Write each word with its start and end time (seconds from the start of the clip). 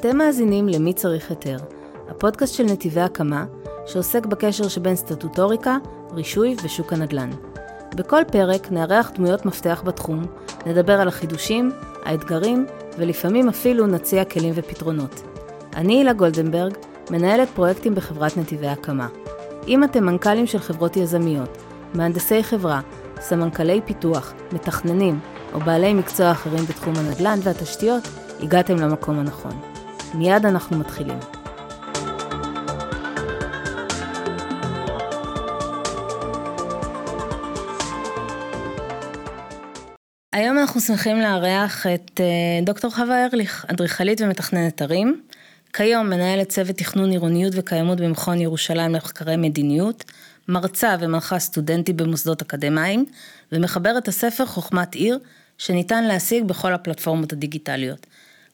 אתם 0.00 0.16
מאזינים 0.16 0.68
ל"מי 0.68 0.92
צריך 0.92 1.30
היתר", 1.30 1.56
הפודקאסט 2.08 2.54
של 2.54 2.64
נתיבי 2.64 3.00
הקמה, 3.00 3.44
שעוסק 3.86 4.26
בקשר 4.26 4.68
שבין 4.68 4.96
סטטוטוריקה, 4.96 5.76
רישוי 6.12 6.56
ושוק 6.64 6.92
הנדל"ן. 6.92 7.30
בכל 7.94 8.22
פרק 8.32 8.72
נארח 8.72 9.10
דמויות 9.14 9.46
מפתח 9.46 9.82
בתחום, 9.84 10.22
נדבר 10.66 11.00
על 11.00 11.08
החידושים, 11.08 11.70
האתגרים, 12.04 12.66
ולפעמים 12.98 13.48
אפילו 13.48 13.86
נציע 13.86 14.24
כלים 14.24 14.52
ופתרונות. 14.56 15.22
אני 15.76 15.98
הילה 15.98 16.12
גולדנברג, 16.12 16.74
מנהלת 17.10 17.48
פרויקטים 17.48 17.94
בחברת 17.94 18.36
נתיבי 18.36 18.68
הקמה. 18.68 19.08
אם 19.68 19.84
אתם 19.84 20.04
מנכ"לים 20.04 20.46
של 20.46 20.58
חברות 20.58 20.96
יזמיות, 20.96 21.58
מהנדסי 21.94 22.42
חברה, 22.42 22.80
סמנכ"לי 23.20 23.80
פיתוח, 23.84 24.34
מתכננים 24.52 25.18
או 25.54 25.60
בעלי 25.60 25.94
מקצוע 25.94 26.30
אחרים 26.30 26.64
בתחום 26.64 26.94
הנדל"ן 26.96 27.38
והתשתיות, 27.42 28.08
הגעתם 28.42 28.76
למקום 28.76 29.18
הנכון. 29.18 29.67
מיד 30.14 30.46
אנחנו 30.46 30.78
מתחילים. 30.78 31.18
היום 40.32 40.58
אנחנו 40.58 40.80
שמחים 40.80 41.20
לארח 41.20 41.86
את 41.86 42.20
אה, 42.20 42.26
דוקטור 42.62 42.90
חווה 42.90 43.24
ארליך, 43.24 43.66
אדריכלית 43.68 44.20
ומתכננת 44.20 44.82
ערים. 44.82 45.22
כיום 45.72 46.10
מנהלת 46.10 46.48
צוות 46.48 46.76
תכנון 46.76 47.10
עירוניות 47.10 47.52
וקיימות 47.56 48.00
במכון 48.00 48.40
ירושלים 48.40 48.92
למחקרי 48.92 49.36
מדיניות, 49.36 50.04
מרצה 50.48 50.96
ומנחה 51.00 51.38
סטודנטים 51.38 51.96
במוסדות 51.96 52.42
אקדמיים, 52.42 53.04
ומחברת 53.52 54.08
הספר 54.08 54.46
חוכמת 54.46 54.94
עיר, 54.94 55.18
שניתן 55.58 56.04
להשיג 56.04 56.44
בכל 56.44 56.74
הפלטפורמות 56.74 57.32
הדיגיטליות. 57.32 58.06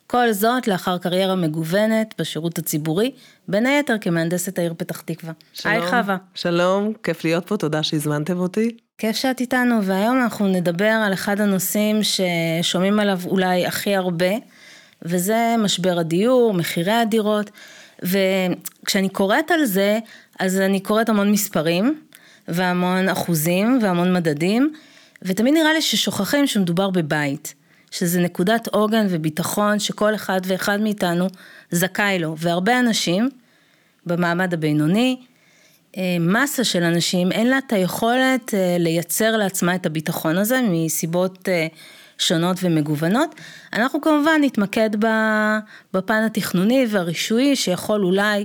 כל 0.07 0.33
זאת 0.33 0.69
לאחר 0.69 0.99
קריירה 0.99 1.35
מגוונת 1.35 2.15
בשירות 2.19 2.59
הציבורי, 2.59 3.11
בין 3.49 3.67
היתר 3.67 3.95
כמהנדסת 4.01 4.59
העיר 4.59 4.75
פתח 4.77 5.01
תקווה. 5.01 5.33
שלום. 5.53 5.75
היי 5.75 5.83
חווה. 5.91 6.17
שלום, 6.35 6.93
כיף 7.03 7.25
להיות 7.25 7.47
פה, 7.47 7.57
תודה 7.57 7.83
שהזמנתם 7.83 8.39
אותי. 8.39 8.77
כיף 8.99 9.17
שאת 9.17 9.41
איתנו, 9.41 9.83
והיום 9.83 10.23
אנחנו 10.23 10.47
נדבר 10.47 10.85
על 10.85 11.13
אחד 11.13 11.41
הנושאים 11.41 12.01
ששומעים 12.03 13.01
עליו 13.01 13.21
אולי 13.27 13.67
הכי 13.67 13.97
הרבה, 13.97 14.31
וזה 15.03 15.55
משבר 15.59 15.99
הדיור, 15.99 16.55
מחירי 16.55 16.93
הדירות, 16.93 17.51
וכשאני 18.03 19.09
קוראת 19.09 19.51
על 19.51 19.65
זה, 19.65 19.99
אז 20.41 20.61
אני 20.61 20.81
קוראת 20.81 21.09
המון 21.09 21.33
מספרים, 21.33 22.01
והמון 22.49 23.09
אחוזים, 23.09 23.79
והמון 23.83 24.13
מדדים, 24.17 24.73
ותמיד 25.23 25.55
נראה 25.55 25.73
לי 25.73 25.83
ששוכחים 25.83 26.47
שמדובר 26.47 26.91
בבית. 26.91 27.55
שזה 27.95 28.21
נקודת 28.21 28.69
עוגן 28.69 29.07
וביטחון 29.11 29.79
שכל 29.79 30.15
אחד 30.15 30.41
ואחד 30.45 30.81
מאיתנו 30.81 31.27
זכאי 31.71 32.19
לו, 32.19 32.35
והרבה 32.39 32.81
אנשים 32.81 33.29
במעמד 34.07 34.55
הבינוני, 34.55 35.17
אה, 35.97 36.17
מסה 36.21 36.65
של 36.65 36.83
אנשים, 36.83 37.33
אין 37.33 37.51
לה 37.51 37.59
את 37.59 37.73
היכולת 37.73 38.55
אה, 38.55 38.77
לייצר 38.79 39.37
לעצמה 39.37 39.75
את 39.75 39.87
הביטחון 39.87 40.39
הזה 40.39 40.61
מסיבות 40.69 41.49
אה, 41.49 41.67
שונות 42.19 42.57
ומגוונות. 42.63 43.35
אנחנו 43.73 44.01
כמובן 44.01 44.41
נתמקד 44.41 44.91
בפן 45.93 46.23
התכנוני 46.27 46.87
והרישויי 46.91 47.57
שיכול 47.57 48.05
אולי 48.05 48.45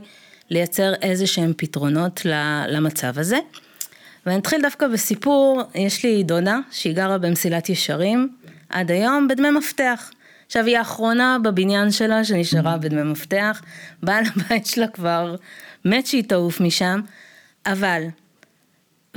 לייצר 0.49 0.93
איזה 1.01 1.27
שהם 1.27 1.53
פתרונות 1.57 2.21
למצב 2.67 3.19
הזה. 3.19 3.37
ואני 4.25 4.39
אתחיל 4.39 4.61
דווקא 4.61 4.87
בסיפור, 4.87 5.61
יש 5.75 6.05
לי 6.05 6.23
דודה 6.23 6.59
שהיא 6.71 6.95
גרה 6.95 7.17
במסילת 7.17 7.69
ישרים, 7.69 8.29
עד 8.69 8.91
היום 8.91 9.27
בדמי 9.27 9.51
מפתח. 9.51 10.11
עכשיו 10.45 10.65
היא 10.65 10.77
האחרונה 10.77 11.37
בבניין 11.43 11.91
שלה 11.91 12.23
שנשארה 12.23 12.77
בדמי 12.77 13.03
מפתח, 13.03 13.61
בעל 14.03 14.23
הבית 14.35 14.65
שלה 14.65 14.87
כבר 14.87 15.35
מת 15.85 16.07
שהיא 16.07 16.23
תעוף 16.23 16.61
משם, 16.61 17.01
אבל, 17.65 18.03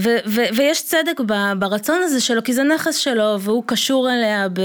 ו- 0.00 0.18
ו- 0.26 0.56
ויש 0.56 0.84
צדק 0.84 1.20
ברצון 1.58 2.00
הזה 2.02 2.20
שלו, 2.20 2.44
כי 2.44 2.52
זה 2.52 2.62
נכס 2.62 2.96
שלו 2.96 3.40
והוא 3.40 3.64
קשור 3.66 4.10
אליה 4.10 4.48
ב... 4.48 4.60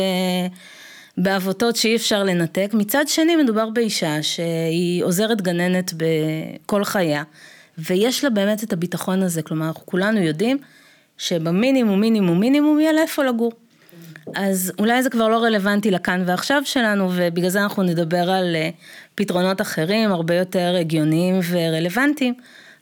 בעבותות 1.18 1.76
שאי 1.76 1.96
אפשר 1.96 2.24
לנתק. 2.24 2.70
מצד 2.74 3.08
שני 3.08 3.36
מדובר 3.36 3.70
באישה 3.70 4.24
שהיא 4.24 5.04
עוזרת 5.04 5.42
גננת 5.42 5.94
בכל 5.98 6.84
חייה, 6.84 7.24
ויש 7.78 8.24
לה 8.24 8.30
באמת 8.30 8.64
את 8.64 8.74
הביטחון 8.74 9.24
הזה, 9.24 9.42
כלומר 9.42 9.68
אנחנו 9.68 9.86
כולנו 9.86 10.20
יודעים 10.22 10.58
שבמינימום 11.18 12.02
מינימום 12.02 12.40
מינימום 12.40 12.80
יהיה 12.80 12.94
לה 12.94 13.02
איפה 13.02 13.24
לגור. 13.24 13.52
אז 14.36 14.72
אולי 14.80 15.04
זה 15.04 15.10
כבר 15.10 15.28
לא 15.28 15.44
רלוונטי 15.44 15.92
לכאן 15.92 16.24
ועכשיו 16.26 16.62
שלנו, 16.66 17.10
ובגלל 17.16 17.50
זה 17.50 17.64
אנחנו 17.64 17.84
נדבר 17.84 18.32
על 18.32 18.56
אה, 18.56 18.70
פתרונות 19.16 19.62
אחרים, 19.62 20.12
הרבה 20.12 20.36
יותר 20.36 20.76
הגיוניים 20.80 21.40
ורלוונטיים, 21.50 22.34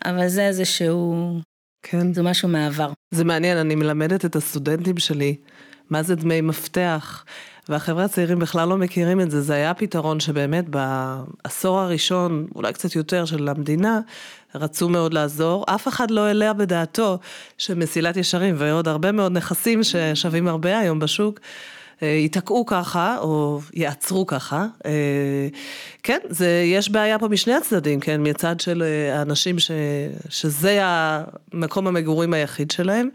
אבל 0.06 0.28
זה 0.28 0.48
איזשהו, 0.48 1.30
כן. 1.84 2.14
זה 2.14 2.24
משהו 2.24 2.50
מעבר. 2.50 2.92
זה 3.12 3.24
מעניין, 3.24 3.58
אני 3.58 3.76
מלמדת 3.76 4.26
את 4.26 4.36
הסטודנטים 4.36 4.98
שלי 4.98 5.36
מה 5.90 6.04
זה 6.04 6.16
דמי 6.16 6.42
מפתח, 6.42 7.26
והחבר'ה 7.70 8.06
הצעירים 8.06 8.40
בכלל 8.40 8.68
לא 8.70 8.78
מכירים 8.78 9.22
את 9.22 9.31
זה, 9.31 9.42
זה 9.42 9.53
היה 9.53 9.74
פתרון 9.74 10.20
שבאמת 10.20 10.66
בעשור 10.70 11.80
הראשון, 11.80 12.48
אולי 12.56 12.74
קצת 12.74 12.96
יותר, 12.96 13.26
של 13.26 13.48
המדינה, 13.48 14.00
רצו 14.56 14.90
מאוד 14.90 15.14
לעזור, 15.14 15.66
אף 15.68 15.88
אחד 15.88 16.12
לא 16.12 16.26
העלה 16.26 16.53
בדעתו 16.53 17.18
שמסילת 17.58 18.18
ישרים 18.18 18.56
ועוד 18.58 18.88
הרבה 18.88 19.12
מאוד 19.12 19.31
נכסים 19.31 19.84
ששווים 19.84 20.48
הרבה 20.48 20.80
היום 20.80 21.00
בשוק, 21.00 21.40
ייתקעו 22.02 22.66
ככה, 22.66 23.18
או 23.18 23.62
יעצרו 23.74 24.26
ככה. 24.26 24.66
אה, 24.86 24.92
כן, 26.04 26.20
זה, 26.30 26.64
יש 26.66 26.90
בעיה 26.90 27.20
פה 27.20 27.28
משני 27.28 27.54
הצדדים, 27.54 28.00
כן, 28.00 28.22
מצד 28.24 28.60
של 28.60 28.84
אה, 28.84 29.20
האנשים 29.20 29.60
ש, 29.60 29.72
שזה 30.30 30.80
המקום 30.82 31.88
המגורים 31.88 32.34
היחיד 32.34 32.72
שלהם, 32.72 33.10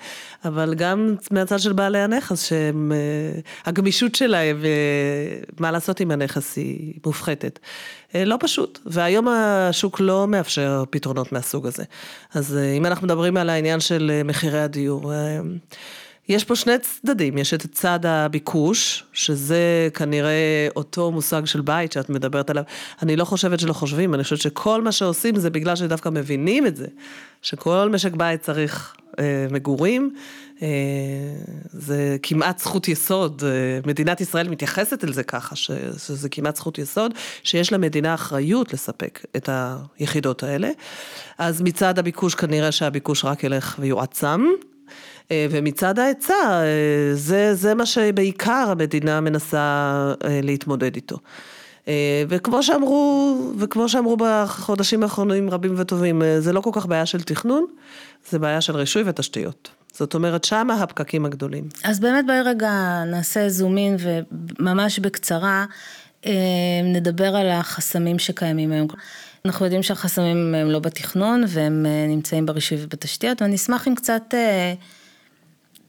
אבל 0.45 0.75
גם 0.75 1.15
מהצד 1.31 1.59
של 1.59 1.73
בעלי 1.73 1.99
הנכס, 1.99 2.53
שהגמישות 3.65 4.15
שלהם, 4.15 4.59
ומה 5.59 5.71
לעשות 5.71 6.01
עם 6.01 6.11
הנכס 6.11 6.57
היא 6.57 6.95
מופחתת. 7.07 7.59
לא 8.15 8.37
פשוט, 8.41 8.79
והיום 8.87 9.29
השוק 9.29 10.01
לא 10.01 10.27
מאפשר 10.29 10.85
פתרונות 10.91 11.33
מהסוג 11.33 11.67
הזה. 11.67 11.85
אז 12.35 12.59
אם 12.77 12.87
אנחנו 12.87 13.07
מדברים 13.07 13.37
על 13.37 13.51
העניין 13.51 13.81
של 13.81 14.21
מחירי 14.25 14.61
הדיור, 14.61 15.12
יש 16.31 16.45
פה 16.45 16.57
שני 16.57 16.79
צדדים, 16.79 17.39
יש 17.39 17.55
את 17.55 17.67
צד 17.73 18.07
הביקוש, 18.07 19.05
שזה 19.13 19.89
כנראה 19.95 20.69
אותו 20.77 21.11
מושג 21.11 21.45
של 21.45 21.61
בית 21.61 21.93
שאת 21.93 22.11
מדברת 22.11 22.51
עליו. 22.51 22.63
אני 23.03 23.17
לא 23.17 23.25
חושבת 23.25 23.61
שלא 23.61 23.73
חושבים, 23.73 24.15
אני 24.15 24.23
חושבת 24.23 24.41
שכל 24.41 24.83
מה 24.83 24.93
שעושים 24.93 25.37
זה 25.37 25.51
בגלל 25.51 25.77
שדווקא 25.77 26.09
מבינים 26.09 26.67
את 26.67 26.77
זה, 26.77 26.87
שכל 27.43 27.91
משק 27.93 28.13
בית 28.13 28.41
צריך 28.41 28.97
אה, 29.19 29.47
מגורים, 29.51 30.15
אה, 30.63 30.69
זה 31.73 32.17
כמעט 32.23 32.59
זכות 32.59 32.89
יסוד, 32.89 33.43
אה, 33.45 33.51
מדינת 33.87 34.21
ישראל 34.21 34.49
מתייחסת 34.49 35.05
אל 35.05 35.12
זה 35.12 35.23
ככה, 35.23 35.57
ש, 35.57 35.71
שזה 36.07 36.29
כמעט 36.29 36.57
זכות 36.57 36.79
יסוד, 36.79 37.15
שיש 37.43 37.73
למדינה 37.73 38.15
אחריות 38.15 38.73
לספק 38.73 39.25
את 39.37 39.49
היחידות 39.99 40.43
האלה. 40.43 40.71
אז 41.39 41.62
מצד 41.62 41.99
הביקוש 41.99 42.35
כנראה 42.35 42.73
שהביקוש 42.73 43.25
רק 43.25 43.45
ילך 43.45 43.77
ויועצם. 43.79 44.47
אה, 45.31 45.47
ומצד 45.51 45.99
ההיצע, 45.99 46.35
אה, 46.45 46.65
זה, 47.15 47.55
זה 47.55 47.75
מה 47.75 47.87
שבעיקר 47.87 48.67
המדינה 48.71 49.21
מנסה 49.21 49.59
אה, 50.25 50.41
להתמודד 50.43 50.95
איתו. 50.95 51.17
וכמו 52.29 52.63
שאמרו, 52.63 53.37
וכמו 53.59 53.89
שאמרו 53.89 54.17
בחודשים 54.17 55.03
האחרונים 55.03 55.51
רבים 55.51 55.75
וטובים, 55.77 56.23
זה 56.39 56.53
לא 56.53 56.61
כל 56.61 56.71
כך 56.73 56.87
בעיה 56.87 57.07
של 57.07 57.23
תכנון, 57.23 57.67
זה 58.31 58.39
בעיה 58.39 58.61
של 58.61 58.77
רישוי 58.77 59.03
ותשתיות. 59.07 59.69
זאת 59.93 60.15
אומרת, 60.15 60.45
שמה 60.45 60.75
הפקקים 60.75 61.25
הגדולים. 61.25 61.69
אז 61.85 62.01
באמת 62.01 62.27
בואי 62.27 62.43
רגע 62.43 63.03
נעשה 63.07 63.49
זומין 63.49 63.97
וממש 63.99 64.99
בקצרה 64.99 65.65
נדבר 66.85 67.37
על 67.37 67.49
החסמים 67.49 68.19
שקיימים 68.19 68.73
היום. 68.73 68.88
אנחנו 69.44 69.67
יודעים 69.67 69.83
שהחסמים 69.83 70.55
הם 70.55 70.71
לא 70.71 70.79
בתכנון 70.79 71.44
והם 71.49 71.87
נמצאים 72.09 72.47
ברישוי 72.47 72.79
ובתשתיות, 72.83 73.43
ואני 73.43 73.56
אשמח 73.56 73.88
אם 73.88 73.94
קצת 73.94 74.35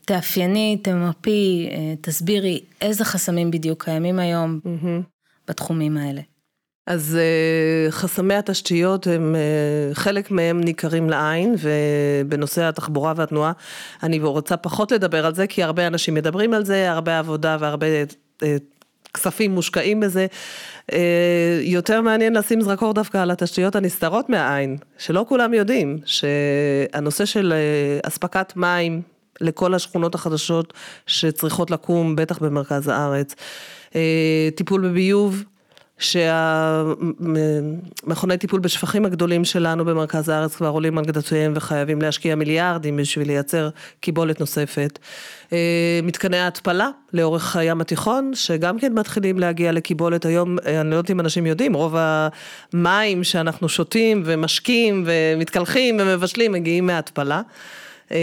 תאפייני, 0.04 0.78
תמפי, 0.82 1.68
אה, 1.70 1.94
תסבירי 2.00 2.60
איזה 2.80 3.04
חסמים 3.04 3.50
בדיוק 3.50 3.84
קיימים 3.84 4.18
היום 4.18 4.60
mm-hmm. 4.64 5.02
בתחומים 5.48 5.96
האלה. 5.96 6.20
אז 6.86 7.18
אה, 7.20 7.90
חסמי 7.90 8.34
התשתיות 8.34 9.06
הם, 9.06 9.34
אה, 9.36 9.94
חלק 9.94 10.30
מהם 10.30 10.60
ניכרים 10.60 11.10
לעין, 11.10 11.54
ובנושא 11.58 12.62
התחבורה 12.62 13.12
והתנועה 13.16 13.52
אני 14.02 14.18
רוצה 14.18 14.56
פחות 14.56 14.92
לדבר 14.92 15.26
על 15.26 15.34
זה, 15.34 15.46
כי 15.46 15.62
הרבה 15.62 15.86
אנשים 15.86 16.14
מדברים 16.14 16.54
על 16.54 16.64
זה, 16.64 16.90
הרבה 16.90 17.18
עבודה 17.18 17.56
והרבה 17.60 17.86
כספים 19.14 19.50
מושקעים 19.54 20.00
בזה. 20.00 20.26
יותר 21.62 22.00
מעניין 22.00 22.36
לשים 22.36 22.60
זרקור 22.60 22.94
דווקא 22.94 23.18
על 23.18 23.30
התשתיות 23.30 23.76
הנסתרות 23.76 24.28
מהעין, 24.28 24.76
שלא 24.98 25.24
כולם 25.28 25.54
יודעים, 25.54 25.98
שהנושא 26.04 27.24
של 27.24 27.54
אספקת 28.02 28.52
מים 28.56 29.02
לכל 29.40 29.74
השכונות 29.74 30.14
החדשות 30.14 30.72
שצריכות 31.06 31.70
לקום, 31.70 32.16
בטח 32.16 32.38
במרכז 32.38 32.88
הארץ. 32.88 33.34
אה, 33.94 34.48
טיפול 34.54 34.88
בביוב, 34.88 35.44
שהמכוני 36.02 37.18
טיפול 38.38 38.60
בשפכים 38.60 39.04
הגדולים 39.04 39.44
שלנו 39.44 39.84
במרכז 39.84 40.28
הארץ 40.28 40.56
כבר 40.56 40.68
עולים 40.68 40.98
על 40.98 41.04
גדותיהם 41.04 41.52
וחייבים 41.56 42.02
להשקיע 42.02 42.34
מיליארדים 42.34 42.96
בשביל 42.96 43.26
לייצר 43.26 43.68
קיבולת 44.00 44.40
נוספת. 44.40 44.98
אה, 45.52 46.00
מתקני 46.02 46.38
ההתפלה 46.38 46.88
לאורך 47.12 47.56
הים 47.56 47.80
התיכון, 47.80 48.30
שגם 48.34 48.78
כן 48.78 48.92
מתחילים 48.92 49.38
להגיע 49.38 49.72
לקיבולת 49.72 50.24
היום, 50.24 50.58
אה, 50.66 50.80
אני 50.80 50.90
לא 50.90 50.96
יודעת 50.96 51.10
אם 51.10 51.20
אנשים 51.20 51.46
יודעים, 51.46 51.74
רוב 51.74 51.96
המים 51.98 53.24
שאנחנו 53.24 53.68
שותים 53.68 54.22
ומשקים 54.24 55.04
ומתקלחים 55.06 55.96
ומבשלים 56.00 56.52
מגיעים 56.52 56.86
מההתפלה. 56.86 57.42
אה, 58.12 58.18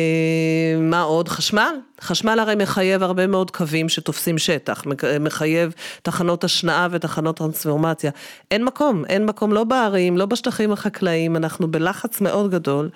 מה 0.80 1.02
עוד? 1.02 1.28
חשמל. 1.28 1.76
חשמל 2.02 2.40
הרי 2.40 2.56
מחייב 2.56 3.04
הרבה 3.04 3.28
מאוד 3.28 3.52
קווים 3.52 3.90
שתופסים 3.90 4.38
שטח, 4.38 4.84
מחייב 5.20 5.74
תחנות 6.02 6.44
השנאה 6.44 6.88
ותחנות 6.92 7.38
טרנספורמציה. 7.38 8.12
אין 8.52 8.66
מקום, 8.66 9.06
אין 9.06 9.26
מקום 9.26 9.54
לא 9.54 9.64
בערים, 9.64 10.18
לא 10.18 10.26
בשטחים 10.26 10.72
החקלאיים, 10.72 11.36
אנחנו 11.36 11.68
בלחץ 11.72 12.22
מאוד 12.22 12.52
גדול 12.52 12.90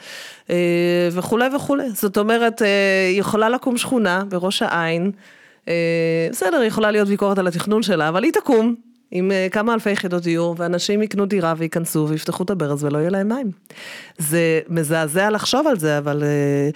אה, 0.50 1.10
וכולי 1.12 1.56
וכולי. 1.56 1.90
זאת 1.90 2.18
אומרת, 2.18 2.62
אה, 2.62 2.68
יכולה 3.12 3.50
לקום 3.50 3.78
שכונה 3.78 4.24
בראש 4.30 4.62
העין, 4.62 5.12
בסדר, 6.31 6.63
יכולה 6.63 6.92
להיות 6.92 7.07
ביקורת 7.07 7.38
על 7.38 7.48
התכנון 7.48 7.84
שלה, 7.84 8.10
אבל 8.10 8.24
היא 8.24 8.31
תקום. 8.31 8.75
עם 9.15 9.31
אה, 9.31 9.48
כמה 9.51 9.74
אלפי 9.74 9.92
יחידות 9.92 10.24
דיור, 10.24 10.56
ואנשים 10.57 11.01
יקנו 11.01 11.25
דירה 11.25 11.54
וייכנסו 11.57 12.06
ויפתחו 12.10 12.44
את 12.44 12.50
הברז 12.50 12.83
ולא 12.83 12.98
יהיה 12.98 13.10
להם 13.10 13.27
מים. 13.27 13.51
זה 14.18 14.60
מזעזע 14.69 15.30
לחשוב 15.30 15.68
על 15.68 15.80
זה, 15.80 15.98
אבל 15.98 16.24
אה, 16.24 16.69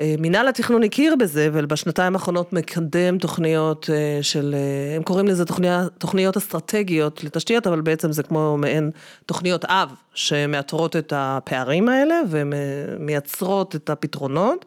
אה, 0.00 0.14
מינהל 0.18 0.48
התכנון 0.48 0.82
הכיר 0.82 1.16
בזה, 1.16 1.48
ובשנתיים 1.52 2.14
האחרונות 2.14 2.52
מקדם 2.52 3.18
תוכניות 3.18 3.90
של, 4.22 4.54
הם 4.96 5.02
קוראים 5.02 5.26
לזה 5.26 5.44
תוכניות, 5.44 5.92
תוכניות 5.98 6.36
אסטרטגיות 6.36 7.24
לתשתיות, 7.24 7.66
אבל 7.66 7.80
בעצם 7.80 8.12
זה 8.12 8.22
כמו 8.22 8.56
מעין 8.58 8.90
תוכניות 9.26 9.64
אב, 9.64 9.88
שמאתרות 10.14 10.96
את 10.96 11.12
הפערים 11.16 11.88
האלה 11.88 12.20
ומייצרות 12.30 13.76
את 13.76 13.90
הפתרונות. 13.90 14.64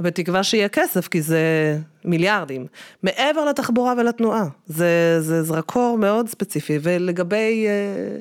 בתקווה 0.00 0.42
שיהיה 0.42 0.68
כסף, 0.68 1.08
כי 1.08 1.22
זה 1.22 1.78
מיליארדים. 2.04 2.66
מעבר 3.02 3.44
לתחבורה 3.44 3.94
ולתנועה, 3.98 4.44
זה, 4.66 5.20
זה 5.20 5.42
זרקור 5.42 5.98
מאוד 5.98 6.28
ספציפי. 6.28 6.78
ולגבי 6.82 7.66
אה, 7.66 8.18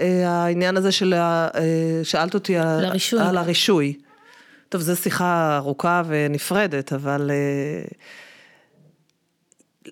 אה, 0.00 0.28
העניין 0.28 0.76
הזה 0.76 0.92
של, 0.92 1.14
אה, 1.14 1.48
שאלת 2.02 2.34
אותי 2.34 2.56
על, 2.56 2.86
לרישוי. 2.86 3.20
על 3.20 3.36
הרישוי. 3.36 3.94
טוב, 4.68 4.80
זו 4.80 4.96
שיחה 4.96 5.56
ארוכה 5.56 6.02
ונפרדת, 6.06 6.92
אבל 6.92 7.30
אה, 7.30 7.84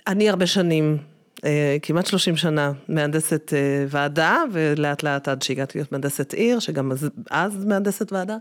אני 0.07 0.31
הרבה 0.31 0.47
שנים, 0.47 0.99
אה, 1.45 1.77
כמעט 1.83 2.07
30 2.07 2.37
שנה, 2.37 2.73
מהנדסת 2.89 3.53
אה, 3.55 3.85
ועדה, 3.89 4.43
ולאט 4.53 5.03
לאט 5.03 5.29
עד 5.29 5.43
שהגעתי 5.43 5.79
להיות 5.79 5.93
מהנדסת 5.93 6.33
עיר, 6.33 6.59
שגם 6.59 6.93
אז, 6.93 7.09
אז 7.31 7.65
מהנדסת 7.65 8.13
ועדה, 8.13 8.37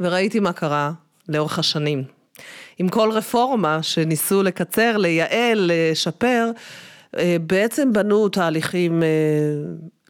וראיתי 0.00 0.40
מה 0.40 0.52
קרה 0.52 0.92
לאורך 1.28 1.58
השנים. 1.58 2.15
עם 2.78 2.88
כל 2.88 3.10
רפורמה 3.12 3.82
שניסו 3.82 4.42
לקצר, 4.42 4.96
לייעל, 4.96 5.70
לשפר, 5.72 6.50
אה, 7.18 7.36
בעצם 7.40 7.92
בנו 7.92 8.28
תהליכים 8.28 9.02
אה, 9.02 9.08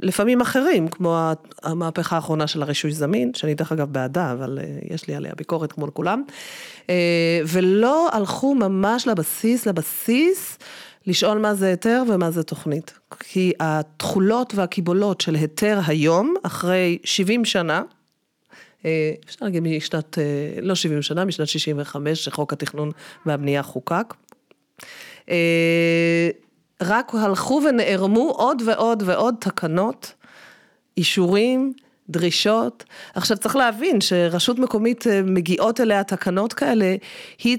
לפעמים 0.00 0.40
אחרים, 0.40 0.88
כמו 0.88 1.19
המהפכה 1.62 2.17
האחרונה 2.17 2.46
של 2.46 2.62
הרישוי 2.62 2.93
זמין, 2.93 3.34
שאני 3.34 3.55
דרך 3.55 3.73
אגב 3.73 3.93
בעדה, 3.93 4.32
אבל 4.32 4.58
אה, 4.62 4.64
יש 4.94 5.08
לי 5.08 5.14
עליה 5.14 5.32
ביקורת 5.37 5.73
כמו 5.73 5.87
לכולם, 5.87 6.23
ולא 7.46 8.08
הלכו 8.12 8.55
ממש 8.55 9.06
לבסיס, 9.06 9.67
לבסיס, 9.67 10.58
לשאול 11.06 11.38
מה 11.38 11.55
זה 11.55 11.67
היתר 11.67 12.02
ומה 12.08 12.31
זה 12.31 12.43
תוכנית. 12.43 12.99
כי 13.19 13.52
התכולות 13.61 14.55
והקיבולות 14.55 15.20
של 15.20 15.34
היתר 15.34 15.81
היום, 15.87 16.34
אחרי 16.43 16.99
70 17.05 17.44
שנה, 17.44 17.82
אפשר 19.25 19.44
להגיד 19.44 19.62
משנת, 19.62 20.19
אה, 20.19 20.25
לא 20.62 20.75
70 20.75 21.03
שנה, 21.03 21.25
משנת 21.25 21.49
65, 21.49 22.25
שחוק 22.25 22.53
התכנון 22.53 22.91
והבנייה 23.27 23.62
חוקק. 23.62 24.15
אה, 25.31 26.29
רק 26.83 27.12
הלכו 27.15 27.61
ונערמו 27.69 28.31
עוד 28.31 28.62
ועוד 28.67 29.03
ועוד 29.06 29.35
תקנות, 29.41 30.12
אישורים, 30.97 31.73
דרישות. 32.09 32.85
עכשיו 33.15 33.37
צריך 33.37 33.56
להבין 33.56 34.00
שרשות 34.00 34.59
מקומית 34.59 35.05
מגיעות 35.25 35.81
אליה 35.81 36.05
תקנות 36.05 36.53
כאלה, 36.53 36.97
היא 37.44 37.59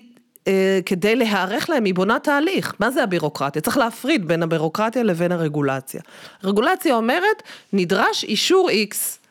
כדי 0.86 1.16
להיערך 1.16 1.70
להם, 1.70 1.84
היא 1.86 1.94
בונה 1.94 2.20
תהליך. 2.20 2.74
מה 2.80 2.92
זה 2.92 3.04
הבירוקרטיה? 3.04 3.62
צריך 3.62 3.78
להפריד 3.78 4.28
בין 4.28 4.44
הבירוקרטיה 4.44 5.04
לבין 5.04 5.32
הרגולציה. 5.32 6.02
רגולציה 6.44 6.96
אומרת, 6.96 7.44
נדרש 7.74 8.24
אישור 8.24 8.70
X. 8.70 9.27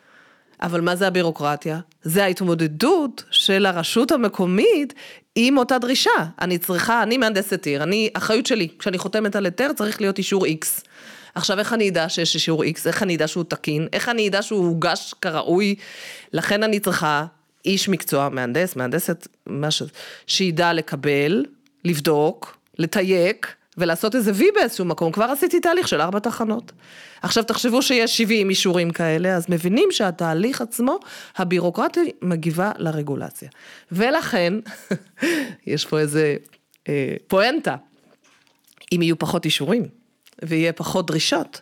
אבל 0.63 0.81
מה 0.81 0.97
זה 0.97 1.07
הבירוקרטיה? 1.07 1.81
זה 2.03 2.25
ההתמודדות 2.25 3.25
של 3.31 3.67
הרשות 3.67 4.13
המקומית 4.13 4.95
עם 5.35 5.59
אותה 5.59 5.79
דרישה. 5.79 6.11
אני 6.41 6.59
צריכה, 6.59 7.03
אני 7.03 7.19
מהנדסת 7.19 7.67
עיר, 7.67 7.83
אני, 7.83 8.11
אחריות 8.15 8.47
שלי, 8.47 8.69
כשאני 8.79 8.99
חותמת 8.99 9.37
על 9.37 9.45
היתר 9.45 9.73
צריך 9.73 10.01
להיות 10.01 10.19
אישור 10.19 10.47
X. 10.47 10.87
עכשיו, 11.35 11.59
איך 11.59 11.73
אני 11.73 11.89
אדע 11.89 12.09
שיש 12.09 12.35
אישור 12.35 12.65
X? 12.65 12.87
איך 12.87 13.03
אני 13.03 13.17
אדע 13.17 13.29
שהוא 13.29 13.45
תקין? 13.49 13.89
איך 13.93 14.09
אני 14.09 14.29
אדע 14.29 14.43
שהוא 14.43 14.67
הוגש 14.67 15.15
כראוי? 15.21 15.75
לכן 16.33 16.63
אני 16.63 16.81
צריכה 16.81 17.27
איש 17.65 17.89
מקצוע, 17.89 18.29
מהנדס, 18.29 18.77
מהנדסת, 18.77 19.29
משהו, 19.47 19.87
שידע 20.27 20.73
לקבל, 20.73 21.45
לבדוק, 21.85 22.57
לתייק, 22.79 23.55
ולעשות 23.79 24.15
איזה 24.15 24.33
וי 24.35 24.51
באיזשהו 24.55 24.85
מקום, 24.85 25.13
כבר 25.13 25.25
עשיתי 25.25 25.61
תהליך 25.61 25.89
של 25.89 26.01
ארבע 26.01 26.19
תחנות. 26.19 26.73
עכשיו 27.23 27.45
תחשבו 27.45 27.83
שיש 27.83 28.17
70 28.17 28.51
אישורים 28.51 28.91
כאלה, 28.91 29.37
אז 29.37 29.47
מבינים 29.49 29.89
שהתהליך 29.91 30.61
עצמו, 30.61 30.99
הבירוקרטיה 31.37 32.03
מגיבה 32.23 32.73
לרגולציה. 32.79 33.49
ולכן, 33.93 34.55
יש 35.67 35.87
פה 35.87 35.99
איזה 35.99 36.37
אה, 36.89 37.15
פואנטה, 37.29 37.77
אם 38.93 39.03
יהיו 39.03 39.19
פחות 39.19 39.45
אישורים, 39.45 39.89
ויהיה 40.43 40.73
פחות 40.73 41.07
דרישות, 41.07 41.61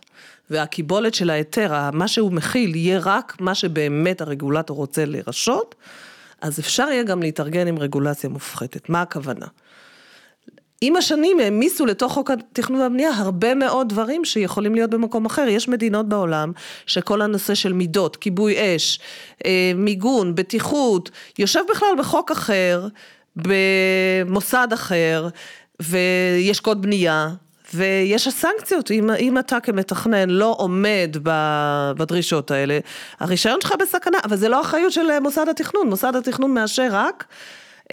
והקיבולת 0.50 1.14
של 1.14 1.31
ההיתר, 1.31 1.90
מה 1.93 2.08
שהוא 2.08 2.32
מכיל, 2.32 2.76
יהיה 2.76 3.00
רק 3.02 3.37
מה 3.40 3.55
שבאמת 3.55 4.20
הרגולטור 4.20 4.76
רוצה 4.76 5.05
לרשות, 5.05 5.75
אז 6.40 6.61
אפשר 6.61 6.88
יהיה 6.90 7.02
גם 7.02 7.22
להתארגן 7.22 7.66
עם 7.66 7.78
רגולציה 7.78 8.31
מופחתת. 8.31 8.88
מה 8.88 9.02
הכוונה? 9.02 9.46
עם 10.81 10.97
השנים 10.97 11.41
העמיסו 11.41 11.87
לתוך 11.87 12.12
חוק 12.12 12.31
התכנון 12.31 12.81
והבנייה 12.81 13.11
הרבה 13.11 13.55
מאוד 13.55 13.88
דברים 13.88 14.25
שיכולים 14.25 14.75
להיות 14.75 14.90
במקום 14.90 15.26
אחר. 15.26 15.49
יש 15.49 15.69
מדינות 15.69 16.09
בעולם 16.09 16.52
שכל 16.87 17.23
הנושא 17.23 17.54
של 17.54 17.73
מידות, 17.73 18.16
כיבוי 18.16 18.76
אש, 18.76 19.00
אה, 19.47 19.73
מיגון, 19.75 20.35
בטיחות, 20.35 21.11
יושב 21.38 21.61
בכלל 21.71 21.88
בחוק 21.99 22.31
אחר, 22.31 22.88
במוסד 23.37 24.69
אחר, 24.73 25.28
ויש 25.81 26.61
קוד 26.61 26.83
בנייה, 26.83 27.28
ויש 27.75 28.26
הסנקציות, 28.26 28.90
אם, 28.90 29.11
אם 29.11 29.38
אתה 29.38 29.61
כמתכנן 29.61 30.31
לא 30.31 30.54
עומד 30.59 31.16
בדרישות 31.97 32.50
האלה, 32.50 32.78
הרישיון 33.21 33.61
שלך 33.61 33.75
בסכנה, 33.81 34.19
אבל 34.25 34.37
זה 34.37 34.49
לא 34.49 34.61
אחריות 34.61 34.93
של 34.93 35.19
מוסד 35.21 35.49
התכנון, 35.49 35.88
מוסד 35.88 36.16
התכנון 36.16 36.54
מאשר 36.54 36.88
רק 36.90 37.25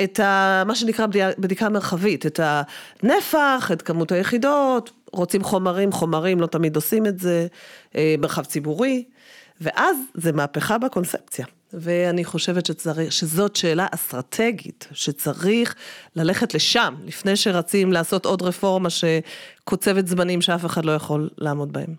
את 0.03 0.19
ה, 0.19 0.63
מה 0.65 0.75
שנקרא 0.75 1.05
בדיקה 1.37 1.69
מרחבית, 1.69 2.25
את 2.25 2.39
הנפח, 2.43 3.69
את 3.73 3.81
כמות 3.81 4.11
היחידות, 4.11 4.91
רוצים 5.11 5.43
חומרים, 5.43 5.91
חומרים 5.91 6.41
לא 6.41 6.47
תמיד 6.47 6.75
עושים 6.75 7.05
את 7.05 7.19
זה, 7.19 7.47
אה, 7.95 8.15
מרחב 8.19 8.45
ציבורי, 8.45 9.03
ואז 9.61 9.97
זה 10.13 10.31
מהפכה 10.31 10.77
בקונספציה. 10.77 11.45
ואני 11.73 12.25
חושבת 12.25 12.65
שצריך, 12.65 13.11
שזאת 13.11 13.55
שאלה 13.55 13.87
אסטרטגית, 13.91 14.87
שצריך 14.91 15.75
ללכת 16.15 16.53
לשם, 16.53 16.95
לפני 17.05 17.35
שרצים 17.35 17.93
לעשות 17.93 18.25
עוד 18.25 18.41
רפורמה 18.41 18.89
שקוצבת 18.89 20.07
זמנים 20.07 20.41
שאף 20.41 20.65
אחד 20.65 20.85
לא 20.85 20.91
יכול 20.91 21.29
לעמוד 21.37 21.73
בהם. 21.73 21.95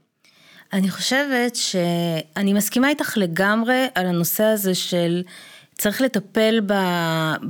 אני 0.73 0.91
חושבת 0.91 1.57
שאני 1.57 2.53
מסכימה 2.53 2.89
איתך 2.89 3.17
לגמרי 3.17 3.87
על 3.95 4.07
הנושא 4.07 4.45
הזה 4.45 4.75
של 4.75 5.23
צריך 5.83 6.01
לטפל 6.01 6.61
ב, 6.67 6.73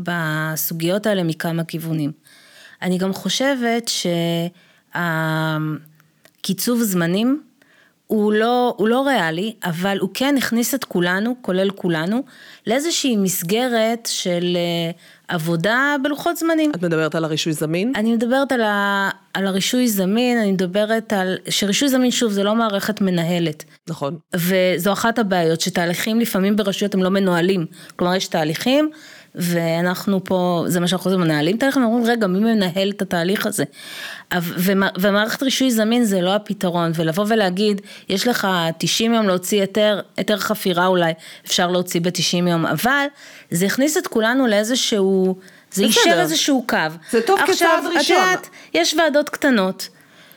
בסוגיות 0.03 1.07
האלה 1.07 1.23
מכמה 1.23 1.65
כיוונים. 1.65 2.12
אני 2.83 2.99
גם 2.99 3.12
חושבת 3.12 3.91
שהקיצוב 4.95 6.83
זמנים 6.83 7.43
הוא 8.07 8.33
לא, 8.33 8.75
הוא 8.77 8.89
לא 8.89 9.07
ריאלי, 9.07 9.55
אבל 9.65 9.99
הוא 10.01 10.11
כן 10.15 10.35
הכניס 10.39 10.75
את 10.75 10.85
כולנו, 10.85 11.35
כולל 11.41 11.71
כולנו, 11.71 12.23
לאיזושהי 12.67 13.17
מסגרת 13.17 14.09
של 14.13 14.57
אה, 14.57 14.91
עבודה 15.29 15.97
בלוחות 16.03 16.37
זמנים. 16.37 16.71
את 16.71 16.83
מדברת 16.83 17.15
על 17.15 17.25
הרישוי 17.25 17.53
זמין? 17.53 17.93
אני 17.97 18.13
מדברת 18.13 18.53
על, 18.53 18.63
ה, 18.63 19.11
על 19.35 19.47
הרישוי 19.47 19.89
זמין, 19.89 20.39
אני 20.39 20.53
מדברת 20.53 21.13
על, 21.13 21.39
שרישוי 21.49 21.89
זמין 21.89 22.11
שוב 22.11 22.33
זה 22.33 22.43
לא 22.43 22.55
מערכת 22.55 23.01
מנהלת. 23.01 23.65
נכון. 23.89 24.17
וזו 24.37 24.93
אחת 24.93 25.19
הבעיות, 25.19 25.61
שתהליכים 25.61 26.21
לפעמים 26.21 26.57
ברשויות 26.57 26.95
הם 26.95 27.03
לא 27.03 27.09
מנוהלים. 27.09 27.67
כלומר 27.97 28.15
יש 28.15 28.27
תהליכים 28.27 28.91
ואנחנו 29.35 30.25
פה, 30.25 30.65
זה 30.67 30.81
מה 30.81 30.89
שאנחנו 30.89 31.11
עושים, 31.11 31.21
מנהלים 31.21 31.57
תהליך, 31.57 31.77
ואומרים, 31.77 32.05
רגע, 32.05 32.27
מי 32.27 32.39
מנהל 32.39 32.91
את 32.91 33.03
התהליך 33.03 33.47
הזה? 33.47 33.65
ומערכת 35.01 35.43
רישוי 35.43 35.71
זמין 35.71 36.05
זה 36.05 36.21
לא 36.21 36.35
הפתרון, 36.35 36.93
ולבוא 36.95 37.25
ולהגיד, 37.29 37.81
יש 38.09 38.29
לך 38.29 38.49
90 38.79 39.15
יום 39.15 39.27
להוציא 39.27 39.61
היתר, 39.61 40.01
היתר 40.17 40.37
חפירה 40.37 40.87
אולי, 40.87 41.12
אפשר 41.47 41.71
להוציא 41.71 42.01
ב-90 42.01 42.49
יום, 42.49 42.67
אבל 42.67 43.07
זה 43.51 43.67
הכניס 43.67 43.97
את 43.97 44.07
כולנו 44.07 44.47
לאיזשהו, 44.47 45.37
זה 45.73 45.85
יישר 45.85 46.21
איזשהו 46.21 46.65
קו. 46.69 46.77
זה 47.11 47.21
טוב 47.21 47.41
כצעד 47.41 47.53
ראשון. 47.79 47.97
עכשיו, 47.97 48.17
את 48.17 48.23
יודעת, 48.23 48.49
יש 48.75 48.95
ועדות 48.95 49.29
קטנות, 49.29 49.89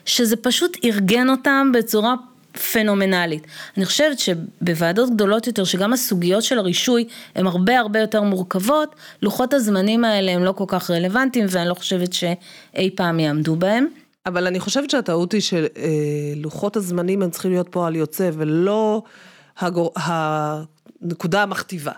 שזה 0.05 0.35
פשוט 0.35 0.77
ארגן 0.85 1.29
אותם 1.29 1.71
בצורה 1.73 2.15
פנומנלית. 2.57 3.47
אני 3.77 3.85
חושבת 3.85 4.19
שבוועדות 4.19 5.09
גדולות 5.09 5.47
יותר, 5.47 5.63
שגם 5.63 5.93
הסוגיות 5.93 6.43
של 6.43 6.57
הרישוי 6.57 7.07
הן 7.35 7.47
הרבה 7.47 7.79
הרבה 7.79 7.99
יותר 7.99 8.21
מורכבות, 8.21 8.95
לוחות 9.21 9.53
הזמנים 9.53 10.05
האלה 10.05 10.31
הם 10.31 10.43
לא 10.43 10.51
כל 10.51 10.65
כך 10.67 10.91
רלוונטיים 10.91 11.45
ואני 11.49 11.69
לא 11.69 11.73
חושבת 11.73 12.13
שאי 12.13 12.89
פעם 12.95 13.19
יעמדו 13.19 13.55
בהם. 13.55 13.87
אבל 14.25 14.47
אני 14.47 14.59
חושבת 14.59 14.89
שהטעות 14.89 15.31
היא 15.31 15.41
שלוחות 15.41 16.77
הזמנים 16.77 17.21
הם 17.21 17.29
צריכים 17.29 17.51
להיות 17.51 17.67
פועל 17.69 17.95
יוצא 17.95 18.29
ולא 18.33 19.03
הגור... 19.59 19.93
הנקודה 19.95 21.43
המכתיבה. 21.43 21.91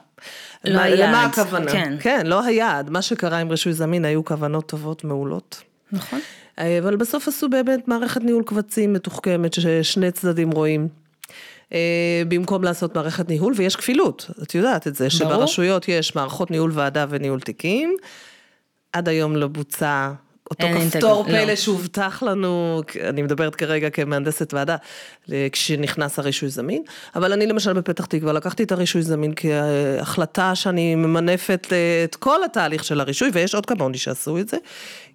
לא 0.65 0.79
היעד. 0.79 0.99
למה 0.99 1.25
הכוונה? 1.25 1.71
כן. 1.71 1.97
כן, 1.99 2.25
לא 2.25 2.43
היעד. 2.43 2.89
מה 2.89 3.01
שקרה 3.01 3.37
עם 3.37 3.49
רישוי 3.49 3.73
זמין 3.73 4.05
היו 4.05 4.25
כוונות 4.25 4.65
טובות 4.65 5.03
מעולות. 5.03 5.61
נכון. 5.91 6.19
אבל 6.57 6.95
בסוף 6.95 7.27
עשו 7.27 7.49
באמת 7.49 7.87
מערכת 7.87 8.21
ניהול 8.21 8.43
קבצים 8.43 8.93
מתוחכמת 8.93 9.53
ששני 9.53 10.11
צדדים 10.11 10.51
רואים. 10.51 10.87
אה, 11.73 12.23
במקום 12.27 12.63
לעשות 12.63 12.95
מערכת 12.95 13.29
ניהול, 13.29 13.53
ויש 13.55 13.75
כפילות, 13.75 14.29
את 14.43 14.55
יודעת 14.55 14.87
את 14.87 14.95
זה, 14.95 15.07
ברור. 15.19 15.33
שברשויות 15.33 15.87
יש 15.87 16.15
מערכות 16.15 16.51
ניהול 16.51 16.71
ועדה 16.73 17.05
וניהול 17.09 17.39
תיקים, 17.39 17.95
עד 18.93 19.09
היום 19.09 19.35
לא 19.35 19.47
בוצע 19.47 20.11
אותו 20.51 20.67
כפתור 20.73 21.23
פלא 21.23 21.43
לא. 21.43 21.55
שהובטח 21.55 22.23
לנו, 22.23 22.81
אני 23.09 23.21
מדברת 23.21 23.55
כרגע 23.55 23.89
כמהנדסת 23.89 24.53
ועדה, 24.53 24.75
כשנכנס 25.51 26.19
הרישוי 26.19 26.49
זמין, 26.49 26.83
אבל 27.15 27.33
אני 27.33 27.47
למשל 27.47 27.73
בפתח 27.73 28.05
תקווה 28.05 28.33
לקחתי 28.33 28.63
את 28.63 28.71
הרישוי 28.71 29.01
זמין 29.01 29.33
כהחלטה 29.35 30.55
שאני 30.55 30.95
ממנפת 30.95 31.67
את 32.03 32.15
כל 32.15 32.43
התהליך 32.43 32.83
של 32.83 32.99
הרישוי, 32.99 33.29
ויש 33.33 33.55
עוד 33.55 33.65
כמוני 33.65 33.97
שעשו 33.97 34.37
את 34.37 34.49
זה, 34.49 34.57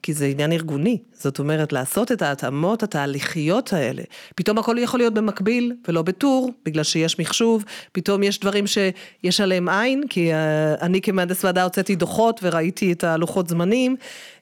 כי 0.03 0.13
זה 0.13 0.27
עניין 0.27 0.53
ארגוני, 0.53 0.99
זאת 1.13 1.39
אומרת 1.39 1.73
לעשות 1.73 2.13
את 2.13 2.23
ההתאמות 2.23 2.83
התהליכיות 2.83 3.73
האלה. 3.73 4.03
פתאום 4.35 4.59
הכל 4.59 4.77
יכול 4.79 5.01
להיות 5.01 5.15
במקביל 5.15 5.73
ולא 5.89 6.03
בטור, 6.03 6.53
בגלל 6.65 6.85
שיש 6.85 7.19
מחשוב, 7.19 7.65
פתאום 7.93 8.23
יש 8.23 8.41
דברים 8.41 8.65
שיש 8.67 9.41
עליהם 9.41 9.69
עין, 9.69 10.05
כי 10.09 10.33
אה, 10.33 10.75
אני 10.81 11.01
כמהנדס 11.01 11.45
ועדה 11.45 11.65
הוצאתי 11.65 11.97
דוחות 11.97 12.41
וראיתי 12.43 12.93
את 12.93 13.05
הלוחות 13.05 13.49
זמנים. 13.49 13.97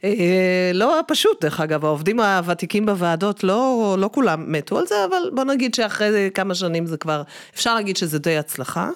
אה, 0.05 0.71
לא 0.75 1.00
פשוט, 1.09 1.45
דרך 1.45 1.61
אגב, 1.61 1.85
העובדים 1.85 2.21
הוותיקים 2.21 2.87
בוועדות, 2.87 3.45
לא, 3.45 3.97
לא 3.99 4.11
כולם 4.12 4.52
מתו 4.52 4.79
על 4.79 4.87
זה, 4.87 4.95
אבל 5.05 5.31
בוא 5.35 5.45
נגיד 5.45 5.75
שאחרי 5.75 6.31
כמה 6.35 6.55
שנים 6.55 6.87
זה 6.87 6.97
כבר, 6.97 7.23
אפשר 7.55 7.75
להגיד 7.75 7.97
שזה 7.97 8.19
די 8.19 8.38
הצלחה. 8.38 8.90